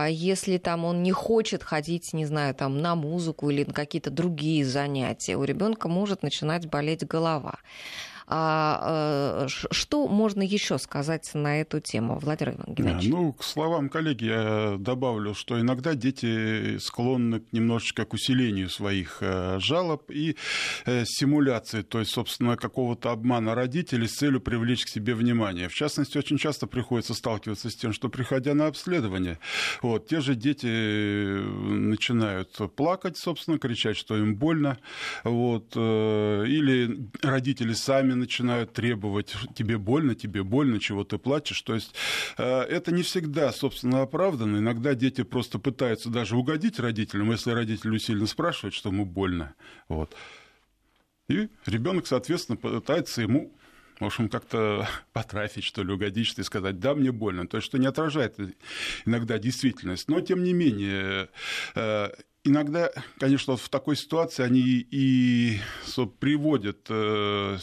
[0.09, 4.65] если там он не хочет ходить, не знаю, там на музыку или на какие-то другие
[4.65, 7.59] занятия, у ребенка может начинать болеть голова.
[8.33, 13.11] А, э, что можно еще сказать на эту тему, Владимир Геннадьевич?
[13.11, 19.59] Ну, к словам коллеги я добавлю, что иногда дети склонны немножечко к усилению своих э,
[19.59, 20.37] жалоб и
[20.87, 25.69] э, симуляции, то есть, собственно, какого-то обмана родителей с целью привлечь к себе внимание.
[25.69, 29.41] В частности, очень часто приходится сталкиваться с тем, что, приходя на обследование,
[29.83, 34.79] вот, те же дети начинают плакать, собственно, кричать, что им больно,
[35.25, 41.61] вот, или родители сами начинают требовать, тебе больно, тебе больно, чего ты плачешь.
[41.63, 41.95] То есть
[42.39, 44.59] э, это не всегда, собственно, оправданно.
[44.59, 49.55] Иногда дети просто пытаются даже угодить родителям, если родители усиленно спрашивают, что ему больно.
[49.89, 50.15] Вот.
[51.29, 53.53] И ребенок, соответственно, пытается ему
[54.01, 57.47] в общем, как-то потрафить, что ли, угодить, что и сказать, да, мне больно.
[57.47, 58.37] То есть, что не отражает
[59.05, 60.09] иногда действительность.
[60.09, 61.29] Но, тем не менее,
[61.75, 62.11] э,
[62.51, 64.61] Иногда, конечно, в такой ситуации они
[64.91, 65.61] и
[66.19, 67.59] приводят э,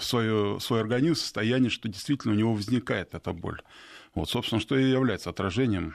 [0.00, 3.62] свое, свой организм в состояние, что действительно у него возникает эта боль.
[4.16, 5.94] Вот, собственно, что и является отражением.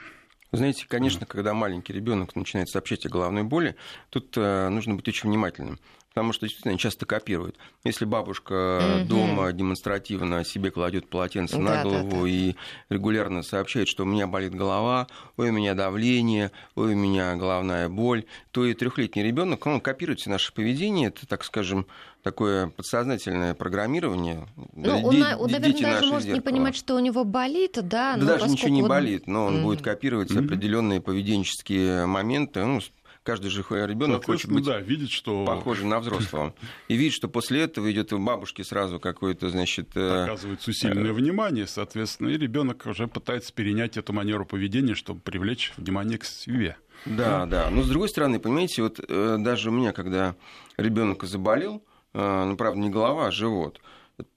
[0.54, 3.76] Знаете, конечно, когда маленький ребенок начинает сообщать о головной боли,
[4.12, 5.78] тут э, нужно быть очень внимательным
[6.18, 7.58] потому что действительно часто копируют.
[7.84, 9.08] Если бабушка угу.
[9.08, 12.28] дома демонстративно себе кладет полотенце да, на голову да, да.
[12.28, 12.56] и
[12.90, 15.06] регулярно сообщает, что у меня болит голова,
[15.38, 20.20] ой, у меня давление, ой, у меня головная боль, то и трехлетний ребенок, он копирует
[20.20, 21.86] все наше поведение, это, так скажем,
[22.24, 24.48] такое подсознательное программирование.
[24.74, 26.34] Ну, он, Де- он наверное, даже может зеркало.
[26.34, 28.16] не понимать, что у него болит, да?
[28.18, 28.90] Да даже ничего не он...
[28.90, 32.82] болит, но он mm будет копировать определенные поведенческие моменты, ну,
[33.28, 35.46] каждый же ребенок хочет быть да, видит, что...
[35.46, 36.54] похож на взрослого.
[36.88, 39.90] И видит, что после этого идет у бабушки сразу какой-то, значит...
[39.96, 41.14] Э, Оказывается усиленное э...
[41.14, 46.78] внимание, соответственно, и ребенок уже пытается перенять эту манеру поведения, чтобы привлечь внимание к себе.
[47.06, 47.70] Да, да.
[47.70, 50.36] Но с другой стороны, понимаете, вот э, даже у меня, когда
[50.78, 53.82] ребенок заболел, ну, правда, не голова, а живот,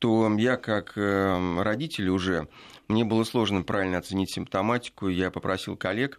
[0.00, 2.48] то я как родитель уже,
[2.88, 6.18] мне было сложно правильно оценить симптоматику, я попросил коллег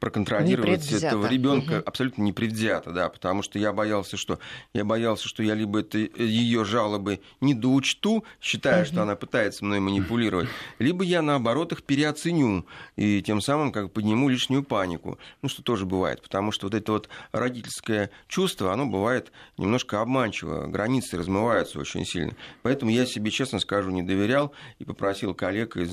[0.00, 1.82] проконтролировать этого ребенка угу.
[1.86, 4.38] абсолютно непредвзято, да, потому что я боялся, что
[4.72, 8.88] я боялся, что я либо это ее жалобы недоучту, считая, угу.
[8.88, 14.28] что она пытается мной манипулировать, либо я наоборот их переоценю и тем самым как подниму
[14.28, 19.32] лишнюю панику, ну что тоже бывает, потому что вот это вот родительское чувство, оно бывает
[19.56, 25.34] немножко обманчиво, границы размываются очень сильно, поэтому я себе честно скажу не доверял и попросил
[25.34, 25.92] коллег из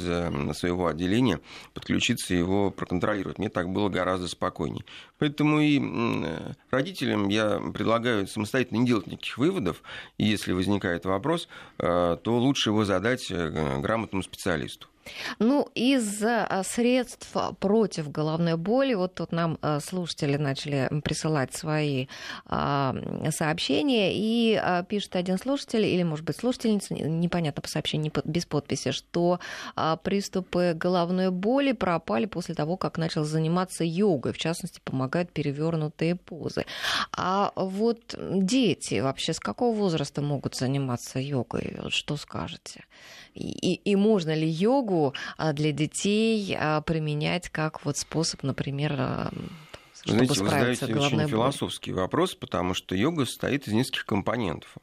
[0.57, 1.39] своего отделения
[1.73, 3.37] подключиться и его проконтролировать.
[3.37, 4.85] Мне так было гораздо спокойнее.
[5.17, 5.81] Поэтому и
[6.69, 9.81] родителям я предлагаю самостоятельно не делать никаких выводов,
[10.17, 11.47] и если возникает вопрос,
[11.79, 14.87] э, то лучше его задать э, грамотному специалисту.
[15.39, 22.07] Ну, из а, средств против головной боли, вот тут нам а, слушатели начали присылать свои
[22.45, 22.95] а,
[23.31, 29.39] сообщения, и пишет один слушатель, или, может быть, слушательница, непонятно по сообщению, без подписи, что
[30.03, 36.65] приступы головной боли пропали после того, как начал заниматься йогой, в частности, помогают перевернутые позы.
[37.11, 41.77] А вот дети вообще с какого возраста могут заниматься йогой?
[41.89, 42.85] Что скажете?
[43.35, 49.31] И, и можно ли йогу а, для детей а, применять как вот способ, например, а,
[50.01, 51.27] чтобы Знаете, вы задаете очень боль.
[51.27, 54.73] философский вопрос, потому что йога состоит из нескольких компонентов.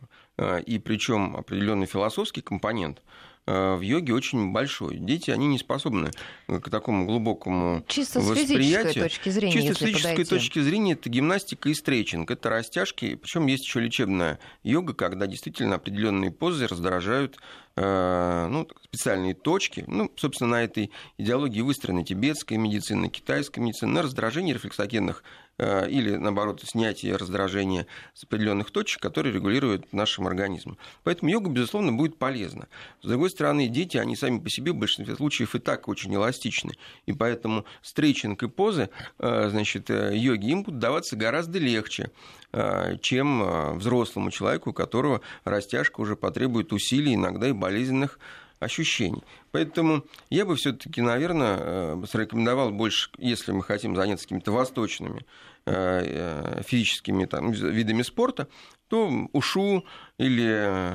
[0.66, 3.02] И причем определенный философский компонент
[3.46, 4.96] в йоге очень большой.
[4.96, 6.10] Дети, они не способны
[6.48, 8.60] к такому глубокому Чисто с восприятию.
[8.62, 10.30] физической точки зрения, Чисто с физической подойти.
[10.30, 13.14] точки зрения это гимнастика и стретчинг, это растяжки.
[13.16, 17.36] Причем есть еще лечебная йога, когда действительно определенные позы раздражают
[17.71, 19.84] э, ну, специальные точки.
[19.86, 25.22] Ну, собственно, на этой идеологии выстроена тибетская медицина, китайская медицина, на раздражение рефлексогенных
[25.58, 30.76] э, или, наоборот, снятие раздражения с определенных точек, которые регулируют нашим организмом.
[31.04, 32.68] Поэтому йога, безусловно, будет полезна.
[33.00, 36.72] С другой стороны, дети, они сами по себе в большинстве случаев и так очень эластичны.
[37.06, 42.10] И поэтому стрейчинг и позы э, значит, э, йоги им будут даваться гораздо легче,
[42.52, 48.18] э, чем э, взрослому человеку, у которого растяжка уже потребует усилий, иногда и болезненных
[48.62, 49.22] ощущений.
[49.50, 55.24] Поэтому я бы все-таки, наверное, э, срекомендовал больше, если мы хотим заняться какими-то восточными
[55.66, 58.48] э, э, физическими там, видами спорта,
[58.88, 59.84] то ушу
[60.18, 60.92] или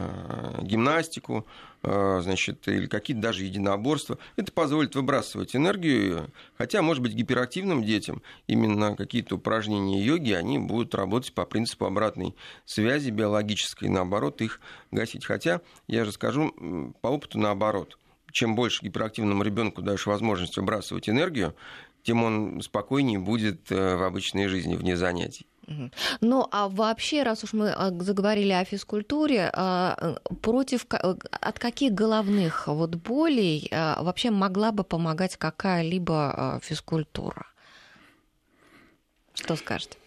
[0.62, 1.48] гимнастику,
[2.22, 4.18] значит, или какие-то даже единоборства.
[4.36, 10.96] Это позволит выбрасывать энергию, хотя, может быть, гиперактивным детям именно какие-то упражнения йоги, они будут
[10.96, 14.60] работать по принципу обратной связи биологической, наоборот, их
[14.92, 15.26] гасить.
[15.26, 17.98] Хотя, я же скажу по опыту наоборот.
[18.32, 21.56] Чем больше гиперактивному ребенку даешь возможность выбрасывать энергию,
[22.04, 25.48] тем он спокойнее будет э, в обычной жизни, вне занятий.
[26.22, 31.94] Ну, а вообще, раз уж мы а, заговорили о физкультуре, э, против э, от каких
[31.94, 37.46] головных вот болей вообще могла бы помогать какая-либо физкультура?
[39.34, 39.98] Что скажете?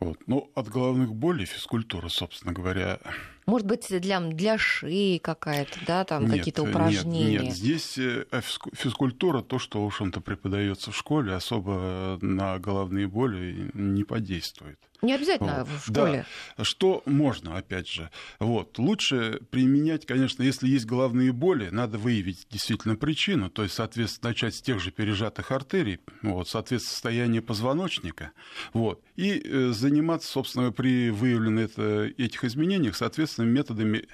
[0.00, 0.18] Вот.
[0.26, 3.00] Ну, от головных болей физкультура, собственно говоря,
[3.46, 7.38] Может быть, для, для шеи какая-то, да, там Нет, какие-то нет, упражнения?
[7.38, 12.58] Нет, здесь э, а физку- физкультура, то, что, в общем-то, преподается в школе, особо на
[12.60, 14.78] головные боли не подействует.
[15.02, 15.68] Не обязательно Вот.
[15.68, 16.26] в школе.
[16.56, 16.64] Да.
[16.64, 18.10] Что можно, опять же.
[18.40, 18.78] Вот.
[18.78, 24.54] Лучше применять, конечно, если есть головные боли, надо выявить действительно причину, то есть, соответственно, начать
[24.56, 28.32] с тех же пережатых артерий, вот, соответственно, состояние позвоночника,
[28.72, 34.06] вот, и э, заниматься, собственно, при выявленных это, этих изменениях, соответственно, методами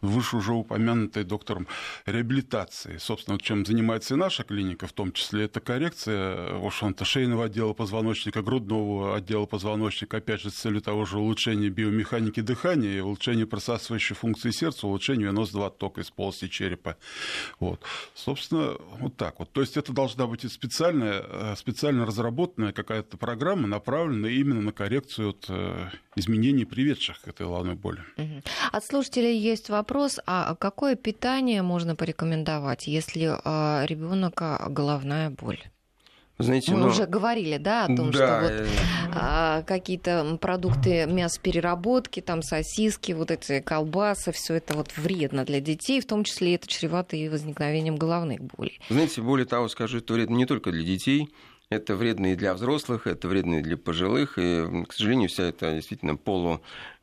[0.00, 1.66] выше уже упомянутой доктором
[2.06, 2.96] реабилитации.
[2.98, 7.72] Собственно, чем занимается и наша клиника, в том числе это коррекция, в общем-то, шейного отдела
[7.72, 14.16] позвоночника, грудного отдела позвоночника, опять же, с целью того же улучшения биомеханики дыхания, улучшения просасывающей
[14.16, 16.96] функции сердца, улучшения венозного оттока из полости черепа.
[17.58, 17.82] Вот.
[18.14, 19.52] Собственно, вот так вот.
[19.52, 25.28] То есть это должна быть специальная, э, специально разработанная какая-то программа, направленная именно на коррекцию
[25.28, 28.02] вот, э, изменений, приведших к этой головной боли.
[28.72, 33.26] От слушателей есть вопрос, а какое питание можно порекомендовать, если
[33.86, 35.60] ребенок головная боль?
[36.40, 38.66] Знаете, Мы ну, уже говорили, да, о том, да, что вот э,
[39.14, 46.00] а, какие-то продукты мясопереработки, там сосиски, вот эти колбасы, все это вот вредно для детей,
[46.00, 48.80] в том числе это чревато и возникновением головных болей.
[48.88, 51.28] Знаете, более того, скажу, это вредно не только для детей,
[51.68, 54.38] это вредно и для взрослых, это вредно и для пожилых.
[54.38, 56.16] И, к сожалению, вся эта действительно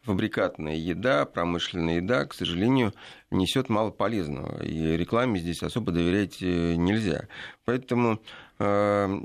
[0.07, 2.93] полуфабрикатная еда, промышленная еда, к сожалению,
[3.29, 4.63] несет мало полезного.
[4.63, 7.27] И рекламе здесь особо доверять э, нельзя.
[7.65, 8.21] Поэтому
[8.59, 9.19] э,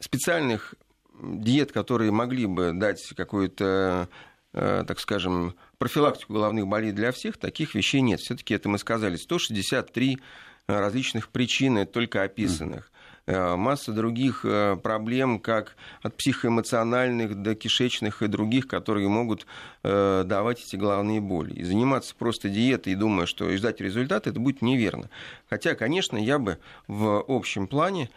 [0.00, 0.74] специальных
[1.22, 4.08] диет, которые могли бы дать какую-то
[4.52, 8.20] э, так скажем, профилактику головных болей для всех, таких вещей нет.
[8.20, 10.18] Все-таки это мы сказали, 163
[10.66, 12.90] различных причин, только описанных.
[13.26, 19.46] Э, Масса других э, проблем, как от психоэмоциональных до кишечных и других, которые могут
[19.82, 21.52] э, давать эти головные боли.
[21.54, 25.10] И заниматься просто диетой, думая, что ждать результата, это будет неверно.
[25.50, 28.10] Хотя, конечно, я бы в общем плане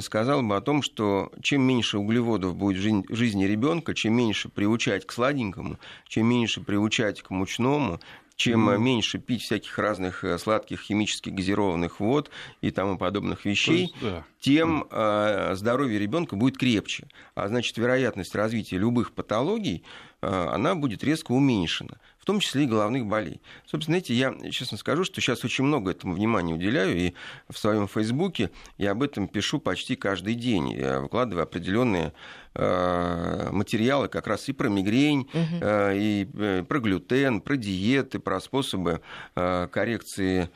[0.00, 2.78] сказал бы о том, что чем меньше углеводов будет
[3.10, 8.00] в жизни ребенка, чем меньше приучать к сладенькому, чем меньше приучать к мучному,
[8.40, 12.30] чем э, меньше пить всяких разных э, сладких химически газированных вод
[12.62, 14.24] и тому подобных То вещей, есть, да.
[14.40, 17.06] тем э, здоровье ребенка будет крепче.
[17.34, 19.84] А значит, вероятность развития любых патологий,
[20.22, 23.40] э, она будет резко уменьшена, в том числе и головных болей.
[23.66, 27.14] Собственно, знаете, я честно скажу, что сейчас очень много этому внимания уделяю, и
[27.48, 30.70] в своем Фейсбуке я об этом пишу почти каждый день.
[30.70, 32.12] Я выкладываю определенные
[32.54, 38.38] э, материалы как раз и про мигрень, э, и э, про глютен, про диеты, про
[38.40, 39.00] способы
[39.34, 40.50] коррекции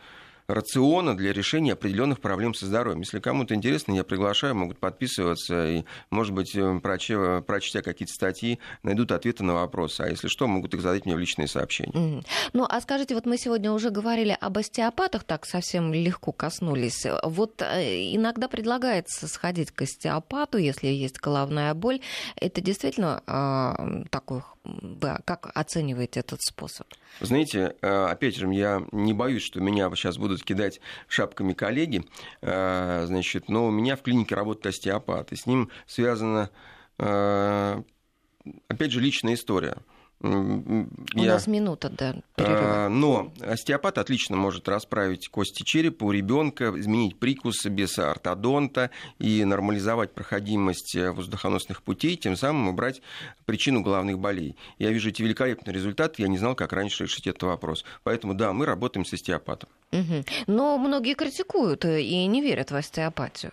[0.46, 3.00] рациона для решения определенных проблем со здоровьем.
[3.00, 8.58] Если кому-то интересно, я приглашаю, могут подписываться и, может быть, э, проче- прочтя какие-то статьи,
[8.82, 10.02] найдут ответы на вопросы.
[10.02, 11.92] А если что, могут их задать мне в личные сообщения.
[11.98, 12.24] Мгм.
[12.52, 17.06] Ну, а скажите, вот мы сегодня уже говорили об остеопатах, так совсем легко коснулись.
[17.22, 22.00] Вот э, иногда предлагается сходить к остеопату, если есть головная боль.
[22.36, 26.86] Это действительно э, такой, вы как оцениваете этот способ?
[27.20, 32.04] Знаете, э, опять же, я не боюсь, что меня сейчас будут будут кидать шапками коллеги,
[32.40, 36.50] значит, но у меня в клинике работает остеопат, и с ним связана,
[36.98, 37.80] опять
[38.90, 39.76] же, личная история–
[40.24, 41.34] у я...
[41.34, 42.86] нас минута, да, перерыва.
[42.86, 49.44] А, но остеопат отлично может расправить кости черепа у ребенка, изменить прикус без ортодонта и
[49.44, 53.02] нормализовать проходимость воздухоносных путей, тем самым убрать
[53.44, 54.56] причину головных болей.
[54.78, 57.84] Я вижу эти великолепные результаты, я не знал, как раньше решить этот вопрос.
[58.02, 59.68] Поэтому, да, мы работаем с остеопатом.
[59.92, 60.24] Угу.
[60.46, 63.52] Но многие критикуют и не верят в остеопатию.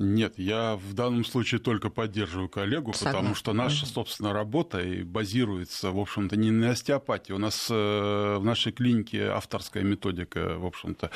[0.00, 3.18] Нет, я в данном случае только поддерживаю коллегу, Согласна.
[3.18, 7.32] потому что наша, собственно, работа и базируется, в общем-то, не на остеопатии.
[7.32, 11.10] У нас э, в нашей клинике авторская методика, в общем-то,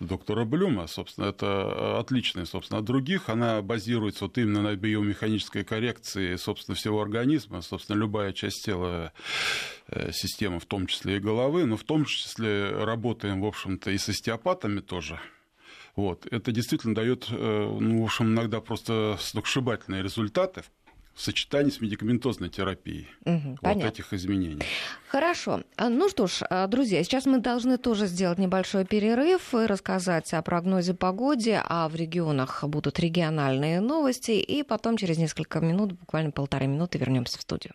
[0.00, 3.30] доктора Блюма, собственно, это отличная, собственно, от других.
[3.30, 7.62] Она базируется вот именно на биомеханической коррекции, собственно, всего организма.
[7.62, 9.14] Собственно, любая часть тела
[9.86, 13.96] э, системы, в том числе и головы, но в том числе работаем, в общем-то, и
[13.96, 15.18] с остеопатами тоже–
[15.96, 16.26] вот.
[16.30, 20.62] Это действительно дает, э, ну, в общем, иногда просто сногсшибательные результаты
[21.18, 24.62] в сочетании с медикаментозной терапией угу, вот этих изменений.
[25.08, 25.62] Хорошо.
[25.76, 30.32] А, ну что ж, а, друзья, сейчас мы должны тоже сделать небольшой перерыв и рассказать
[30.32, 36.30] о прогнозе погоде, а в регионах будут региональные новости, и потом через несколько минут, буквально
[36.30, 37.74] полторы минуты, вернемся в студию.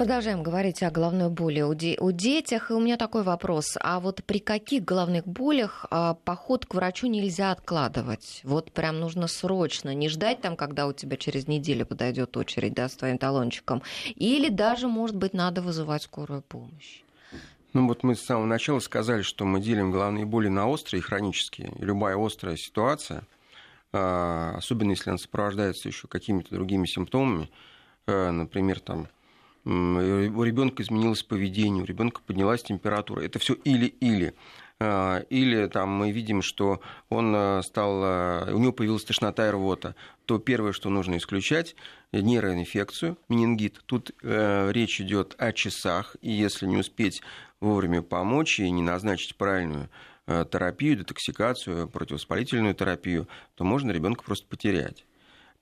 [0.00, 2.70] Продолжаем говорить о головной боли у, де- у детях.
[2.70, 3.76] И у меня такой вопрос.
[3.78, 8.40] А вот при каких головных болях а, поход к врачу нельзя откладывать?
[8.44, 12.88] Вот прям нужно срочно, не ждать там, когда у тебя через неделю подойдет очередь да,
[12.88, 13.82] с твоим талончиком.
[14.14, 17.02] Или даже, может быть, надо вызывать скорую помощь.
[17.74, 21.04] Ну вот мы с самого начала сказали, что мы делим головные боли на острые и
[21.04, 21.74] хронические.
[21.78, 23.24] Любая острая ситуация,
[23.92, 27.50] а, особенно если она сопровождается еще какими-то другими симптомами,
[28.06, 29.06] а, например, там
[29.64, 33.22] у ребенка изменилось поведение, у ребенка поднялась температура.
[33.22, 34.34] Это все или-или.
[34.82, 36.80] А, или там мы видим, что
[37.10, 39.94] он а, стал, а, у него появилась тошнота и рвота,
[40.24, 41.76] то первое, что нужно исключать,
[42.12, 43.82] нейроинфекцию, менингит.
[43.84, 47.20] Тут э, речь идет о часах, и если не успеть
[47.60, 49.90] вовремя помочь и не назначить правильную
[50.26, 55.04] э, терапию, детоксикацию, противовоспалительную терапию, то можно ребенка просто потерять.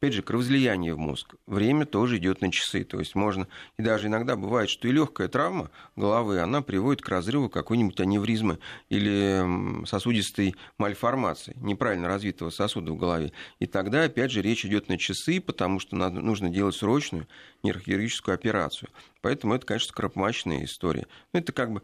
[0.00, 1.34] Опять же, кровоизлияние в мозг.
[1.48, 2.84] Время тоже идет на часы.
[2.84, 7.08] То есть можно, и даже иногда бывает, что и легкая травма головы, она приводит к
[7.08, 13.32] разрыву какой-нибудь аневризмы или сосудистой мальформации, неправильно развитого сосуда в голове.
[13.58, 17.26] И тогда, опять же, речь идет на часы, потому что надо, нужно делать срочную
[17.64, 18.90] нейрохирургическую операцию.
[19.20, 21.08] Поэтому это, конечно, скоропомощная история.
[21.32, 21.82] Но это как бы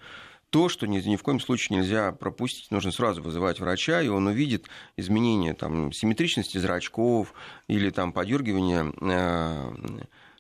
[0.54, 4.28] то, что ни, ни в коем случае нельзя пропустить, нужно сразу вызывать врача, и он
[4.28, 7.34] увидит изменения там, симметричности зрачков
[7.66, 9.72] или там, подергивания э,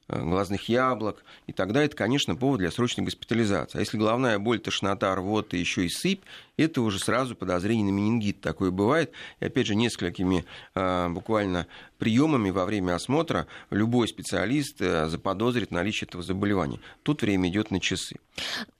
[0.08, 1.24] глазных яблок.
[1.46, 3.78] И тогда это, конечно, повод для срочной госпитализации.
[3.78, 6.22] А если головная боль, тошнота, рвота, еще и сыпь,
[6.56, 8.40] это уже сразу подозрение на менингит.
[8.40, 9.12] Такое бывает.
[9.40, 10.44] И опять же, несколькими
[10.74, 11.66] э, буквально
[11.98, 16.80] приемами во время осмотра любой специалист э, заподозрит наличие этого заболевания.
[17.02, 18.16] Тут время идет на часы.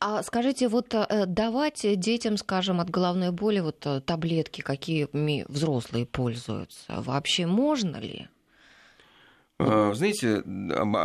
[0.00, 0.94] А скажите, вот
[1.26, 8.28] давать детям, скажем, от головной боли вот таблетки, какими взрослые пользуются, вообще можно ли?
[9.58, 10.42] Э, знаете,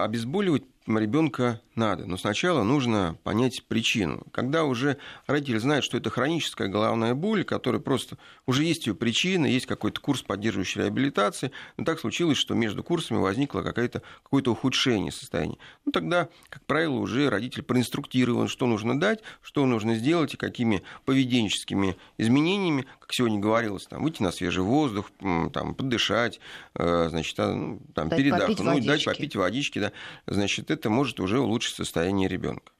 [0.03, 0.63] обезболивать
[0.97, 4.25] ребенка надо, но сначала нужно понять причину.
[4.31, 9.45] Когда уже родители знают, что это хроническая головная боль, которая просто уже есть ее причина,
[9.45, 15.11] есть какой-то курс поддерживающей реабилитации, но так случилось, что между курсами возникло какое-то какое ухудшение
[15.11, 15.57] состояния.
[15.85, 20.83] Ну, тогда, как правило, уже родитель проинструктирован, что нужно дать, что нужно сделать и какими
[21.05, 25.11] поведенческими изменениями, как сегодня говорилось, там, выйти на свежий воздух,
[25.53, 26.39] там, подышать,
[26.75, 29.91] э, значит, а, ну, там, передохнуть, дать попить водички, да,
[30.25, 32.71] значит, это может уже улучшить состояние ребенка.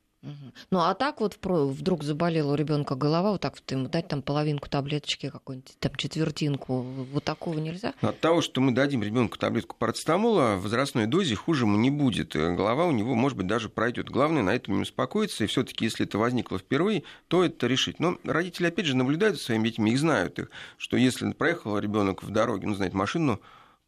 [0.69, 4.21] Ну а так вот вдруг заболела у ребенка голова, вот так вот ему дать там
[4.21, 7.93] половинку таблеточки какую-нибудь, там четвертинку, вот такого нельзя?
[8.01, 12.35] От того, что мы дадим ребенку таблетку парацетамола, в возрастной дозе хуже ему не будет.
[12.35, 14.09] Голова у него, может быть, даже пройдет.
[14.09, 18.01] Главное на этом не успокоиться, и все-таки, если это возникло впервые, то это решить.
[18.01, 22.23] Но родители, опять же, наблюдают за своими детьми, их знают их, что если проехал ребенок
[22.23, 23.39] в дороге, ну, знает машину,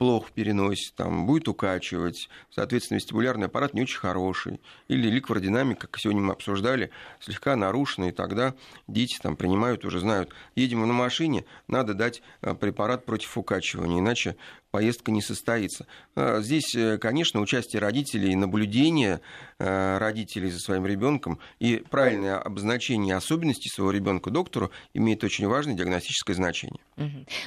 [0.02, 6.24] плохо переносит, там, будет укачивать, соответственно, вестибулярный аппарат не очень хороший, или ликвардинамика, как сегодня
[6.24, 6.89] мы обсуждали,
[7.20, 8.56] слегка нарушена, и тогда
[8.88, 14.38] дети там принимают, уже знают, едем на машине, надо дать э, препарат против укачивания, иначе
[14.72, 15.86] поездка не состоится.
[16.15, 19.22] А, здесь, э, конечно, участие родителей, наблюдение
[19.59, 25.76] э, родителей за своим ребенком и правильное обозначение особенностей своего ребенка доктору имеет очень важное
[25.76, 26.80] диагностическое значение.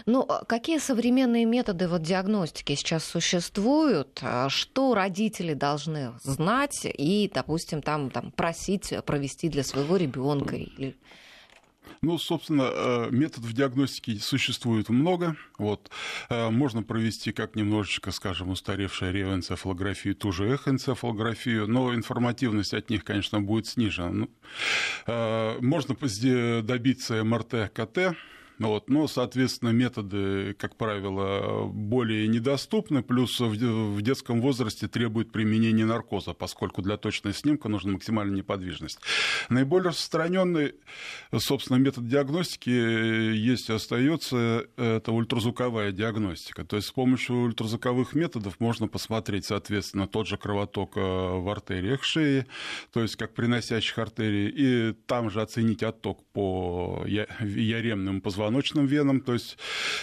[0.07, 4.19] Ну, а какие современные методы вот диагностики сейчас существуют?
[4.23, 10.97] А что родители должны знать и, допустим, там, там просить провести для своего ребенка или
[12.03, 15.37] Ну, собственно, э, методов диагностики существует много.
[15.59, 15.91] Вот.
[16.29, 23.05] Э, можно провести как немножечко, скажем, устаревшую реоэнцефалографию, ту же эхоэнцефалографию, но информативность от них,
[23.05, 24.11] конечно, будет снижена.
[24.11, 24.31] Ну,
[25.07, 25.95] э, можно
[26.63, 28.17] добиться МРТ, КТ,
[28.59, 28.89] вот.
[28.89, 36.81] Но, соответственно, методы, как правило, более недоступны, плюс в детском возрасте требует применения наркоза, поскольку
[36.83, 39.01] для точной снимка нужна максимальная неподвижность.
[39.49, 40.75] Наиболее распространенный,
[41.37, 46.65] собственно, метод диагностики есть и остается, это ультразвуковая диагностика.
[46.65, 52.05] То есть с помощью ультразвуковых методов можно посмотреть, соответственно, тот же кровоток э, в артериях
[52.05, 52.47] шеи,
[52.93, 59.21] то есть как приносящих артерий, и там же оценить отток по яремным позвоночным позвоночным венам,
[59.21, 59.57] то есть,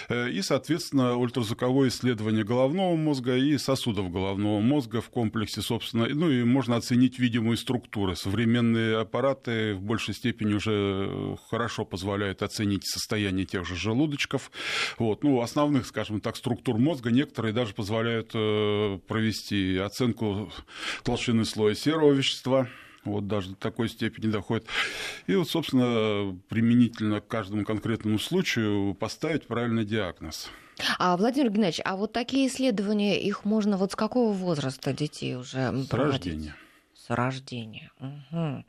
[0.09, 6.29] э, и, соответственно, ультразвуковое исследование головного мозга и сосудов головного мозга в комплексе, собственно, ну
[6.29, 8.15] и можно оценить видимые структуры.
[8.15, 14.51] Современные аппараты в большей степени уже хорошо позволяют оценить состояние тех же желудочков.
[14.97, 15.23] Вот.
[15.23, 20.51] Ну, основных, скажем так, структур мозга некоторые даже позволяют э, провести оценку
[21.03, 22.67] толщины слоя серого вещества
[23.03, 24.65] вот даже до такой степени доходит.
[25.27, 30.49] И вот, собственно, применительно к каждому конкретному случаю поставить правильный диагноз.
[30.97, 35.71] А, Владимир Геннадьевич, а вот такие исследования, их можно вот с какого возраста детей уже
[35.71, 36.25] с проводить?
[36.25, 36.55] рождения.
[36.95, 37.91] С рождения.
[37.99, 38.65] Угу.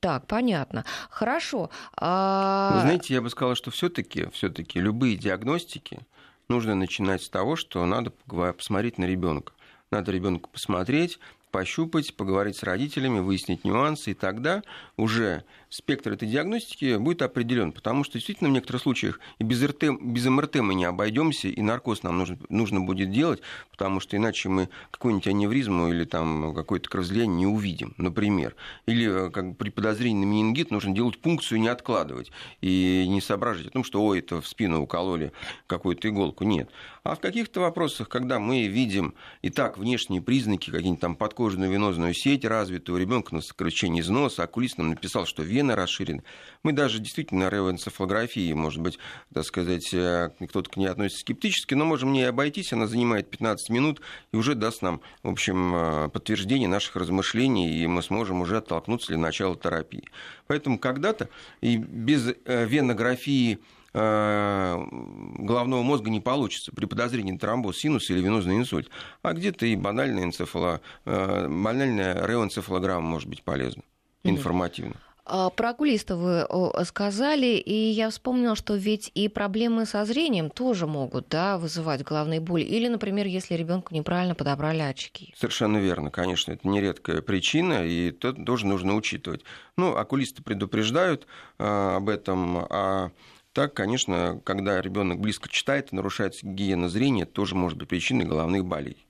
[0.00, 0.84] Так, понятно.
[1.10, 1.70] Хорошо.
[1.96, 2.72] А...
[2.74, 6.00] Вы знаете, я бы сказала, что все-таки все-таки любые диагностики
[6.48, 8.10] нужно начинать с того, что надо
[8.52, 9.52] посмотреть на ребенка.
[9.90, 11.18] Надо ребенка посмотреть,
[11.54, 14.64] пощупать, поговорить с родителями, выяснить нюансы, и тогда
[14.96, 15.44] уже
[15.74, 20.24] спектр этой диагностики будет определен, потому что действительно в некоторых случаях и без, РТ, без
[20.26, 23.40] МРТ мы не обойдемся, и наркоз нам нужно, нужно будет делать,
[23.72, 28.54] потому что иначе мы какую-нибудь аневризму или там какое-то кровоизлияние не увидим, например.
[28.86, 33.66] Или как бы при подозрении на менингит нужно делать пункцию не откладывать и не соображать
[33.66, 35.32] о том, что ой, это в спину укололи
[35.66, 36.44] какую-то иголку.
[36.44, 36.70] Нет.
[37.02, 42.14] А в каких-то вопросах, когда мы видим и так внешние признаки, какие-нибудь там подкожную венозную
[42.14, 46.22] сеть развитую, у ребенка на сокращение износа, окулист нам написал, что вена вены расширены.
[46.62, 48.98] Мы даже действительно на реоэнцефалографии, может быть,
[49.32, 53.70] так сказать, э, кто-то к ней относится скептически, но можем не обойтись, она занимает 15
[53.70, 54.00] минут
[54.32, 59.08] и уже даст нам, в общем, э, подтверждение наших размышлений, и мы сможем уже оттолкнуться
[59.08, 60.04] для начала терапии.
[60.46, 61.28] Поэтому когда-то
[61.60, 63.58] и без э, венографии
[63.96, 68.90] головного мозга не получится при подозрении на тромбоз синуса или венозный инсульт.
[69.22, 70.80] А где-то и банальная, энцефало...
[71.04, 73.84] банальная реоэнцефалограмма может быть полезна,
[74.24, 74.96] информативно.
[74.96, 76.46] А, про окулиста вы
[76.84, 82.40] сказали, и я вспомнила, что ведь и проблемы со зрением тоже могут да, вызывать головные
[82.40, 82.62] боли.
[82.62, 85.34] Или, например, если ребенку неправильно подобрали очки.
[85.36, 89.42] Совершенно верно, конечно, это нередкая причина, и это тоже нужно учитывать.
[89.76, 91.26] Ну, окулисты предупреждают
[91.58, 93.10] а, об этом, а
[93.54, 98.64] так, конечно, когда ребенок близко читает и нарушается гигиена зрения, тоже может быть причиной головных
[98.64, 99.06] болей.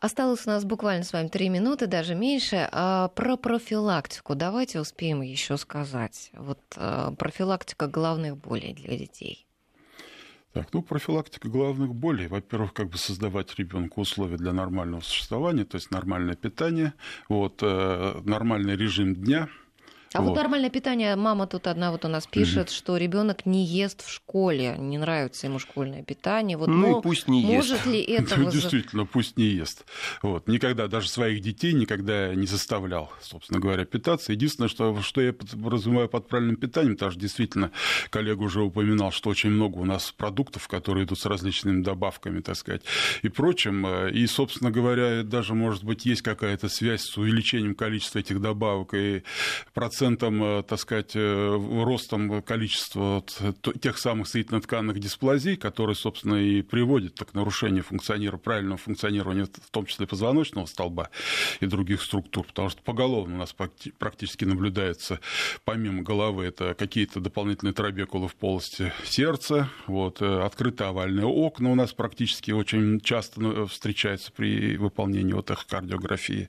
[0.00, 2.66] Осталось у нас буквально с вами три минуты, даже меньше.
[2.72, 6.30] А про профилактику давайте успеем еще сказать.
[6.32, 9.46] Вот а, профилактика головных болей для детей.
[10.54, 12.28] Так, ну, профилактика головных болей.
[12.28, 16.94] Во-первых, как бы создавать ребенку условия для нормального существования, то есть нормальное питание,
[17.28, 19.48] вот, э, нормальный режим дня–
[20.12, 20.30] а вот.
[20.30, 22.74] вот нормальное питание, мама тут одна вот у нас пишет, угу.
[22.74, 26.56] что ребенок не ест в школе, не нравится ему школьное питание.
[26.56, 27.86] Вот, ну и пусть не может ест.
[27.86, 29.84] ли это ну, Действительно, пусть не ест.
[30.22, 30.48] Вот.
[30.48, 34.32] Никогда, даже своих детей никогда не заставлял, собственно говоря, питаться.
[34.32, 37.70] Единственное, что, что я подразумеваю под правильным питанием, потому что действительно
[38.10, 42.56] коллега уже упоминал, что очень много у нас продуктов, которые идут с различными добавками, так
[42.56, 42.82] сказать,
[43.22, 43.86] и прочим.
[44.08, 49.22] И, собственно говоря, даже, может быть, есть какая-то связь с увеличением количества этих добавок и
[49.72, 53.22] процентов процентом, э, так сказать, э, ростом количества
[53.82, 59.84] тех самых соединительно-тканных дисплазий, которые, собственно, и приводят к нарушению функционирования, правильного функционирования, в том
[59.84, 61.10] числе позвоночного столба
[61.60, 63.54] и других структур, потому что поголовно у нас
[63.98, 65.20] практически наблюдается,
[65.64, 71.74] помимо головы, это какие-то дополнительные трабекулы в полости сердца, вот, э, открытые овальные окна у
[71.74, 76.48] нас практически очень часто встречаются при выполнении вот эхокардиографии.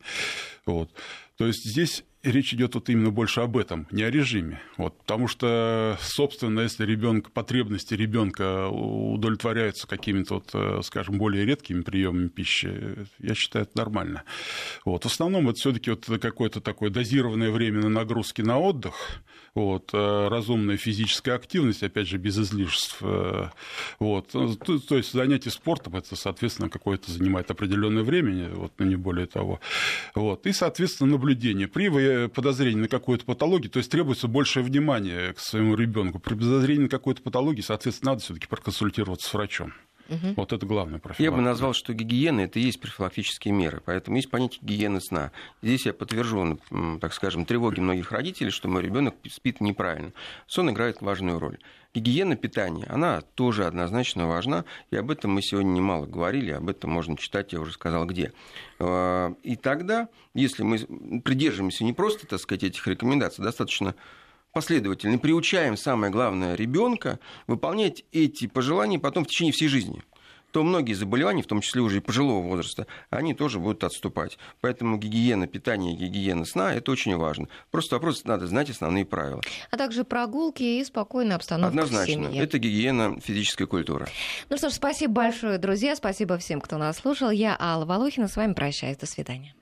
[0.65, 0.89] Вот.
[1.37, 4.61] То есть здесь речь идет вот именно больше об этом, не о режиме.
[4.77, 11.81] Вот, потому что, собственно, если ребенка, потребности ребенка удовлетворяются какими-то, вот, э, скажем, более редкими
[11.81, 14.23] приемами пищи, я считаю, это нормально.
[14.85, 19.21] Вот, в основном это все-таки вот какое-то такое дозированное время на нагрузки на отдых,
[19.53, 22.97] вот, э, разумная физическая активность, опять же, без излишеств.
[23.01, 23.49] Э,
[23.99, 28.95] вот, то, то есть занятие спортом, это, соответственно, какое-то занимает определенное время, вот, но не
[28.95, 29.59] более того.
[30.15, 31.67] Вот, и, соответственно, наблюдение.
[31.67, 36.19] При при подозрении на какую-то патологию, то есть требуется большее внимание к своему ребенку.
[36.19, 39.73] При подозрении на какую-то патологию, соответственно, надо все-таки проконсультироваться с врачом.
[40.09, 40.33] Угу.
[40.35, 41.23] Вот это главное профилактика.
[41.23, 43.81] Я бы назвал, что гигиена– это и есть профилактические меры.
[43.85, 45.31] Поэтому есть понятие гигиены сна.
[45.61, 46.59] Здесь я подтвержу,
[46.99, 50.11] так скажем, тревоги многих родителей, что мой ребенок спит неправильно.
[50.47, 51.59] Сон играет важную роль.
[51.93, 56.89] Гигиена питания, она тоже однозначно важна, и об этом мы сегодня немало говорили, об этом
[56.91, 58.31] можно читать, я уже сказал, где.
[58.79, 60.77] А, и тогда, если мы
[61.21, 63.95] придерживаемся не просто, так сказать, этих рекомендаций, достаточно
[64.53, 70.01] последовательно приучаем, самое главное, ребенка выполнять эти пожелания потом в течение всей жизни
[70.51, 74.37] то многие заболевания, в том числе уже и пожилого возраста, они тоже будут отступать.
[74.59, 77.47] Поэтому гигиена питания, гигиена сна– это очень важно.
[77.71, 79.41] Просто вопрос, надо знать основные правила.
[79.69, 82.23] А также прогулки и спокойная обстановка Однозначно.
[82.23, 82.41] в семье.
[82.43, 84.07] Это гигиена физической культуры.
[84.49, 85.95] Ну что ж, спасибо большое, друзья.
[85.95, 87.29] Спасибо всем, кто нас слушал.
[87.31, 88.27] Я Алла Волохина.
[88.27, 88.97] С вами прощаюсь.
[88.97, 89.53] До свидания.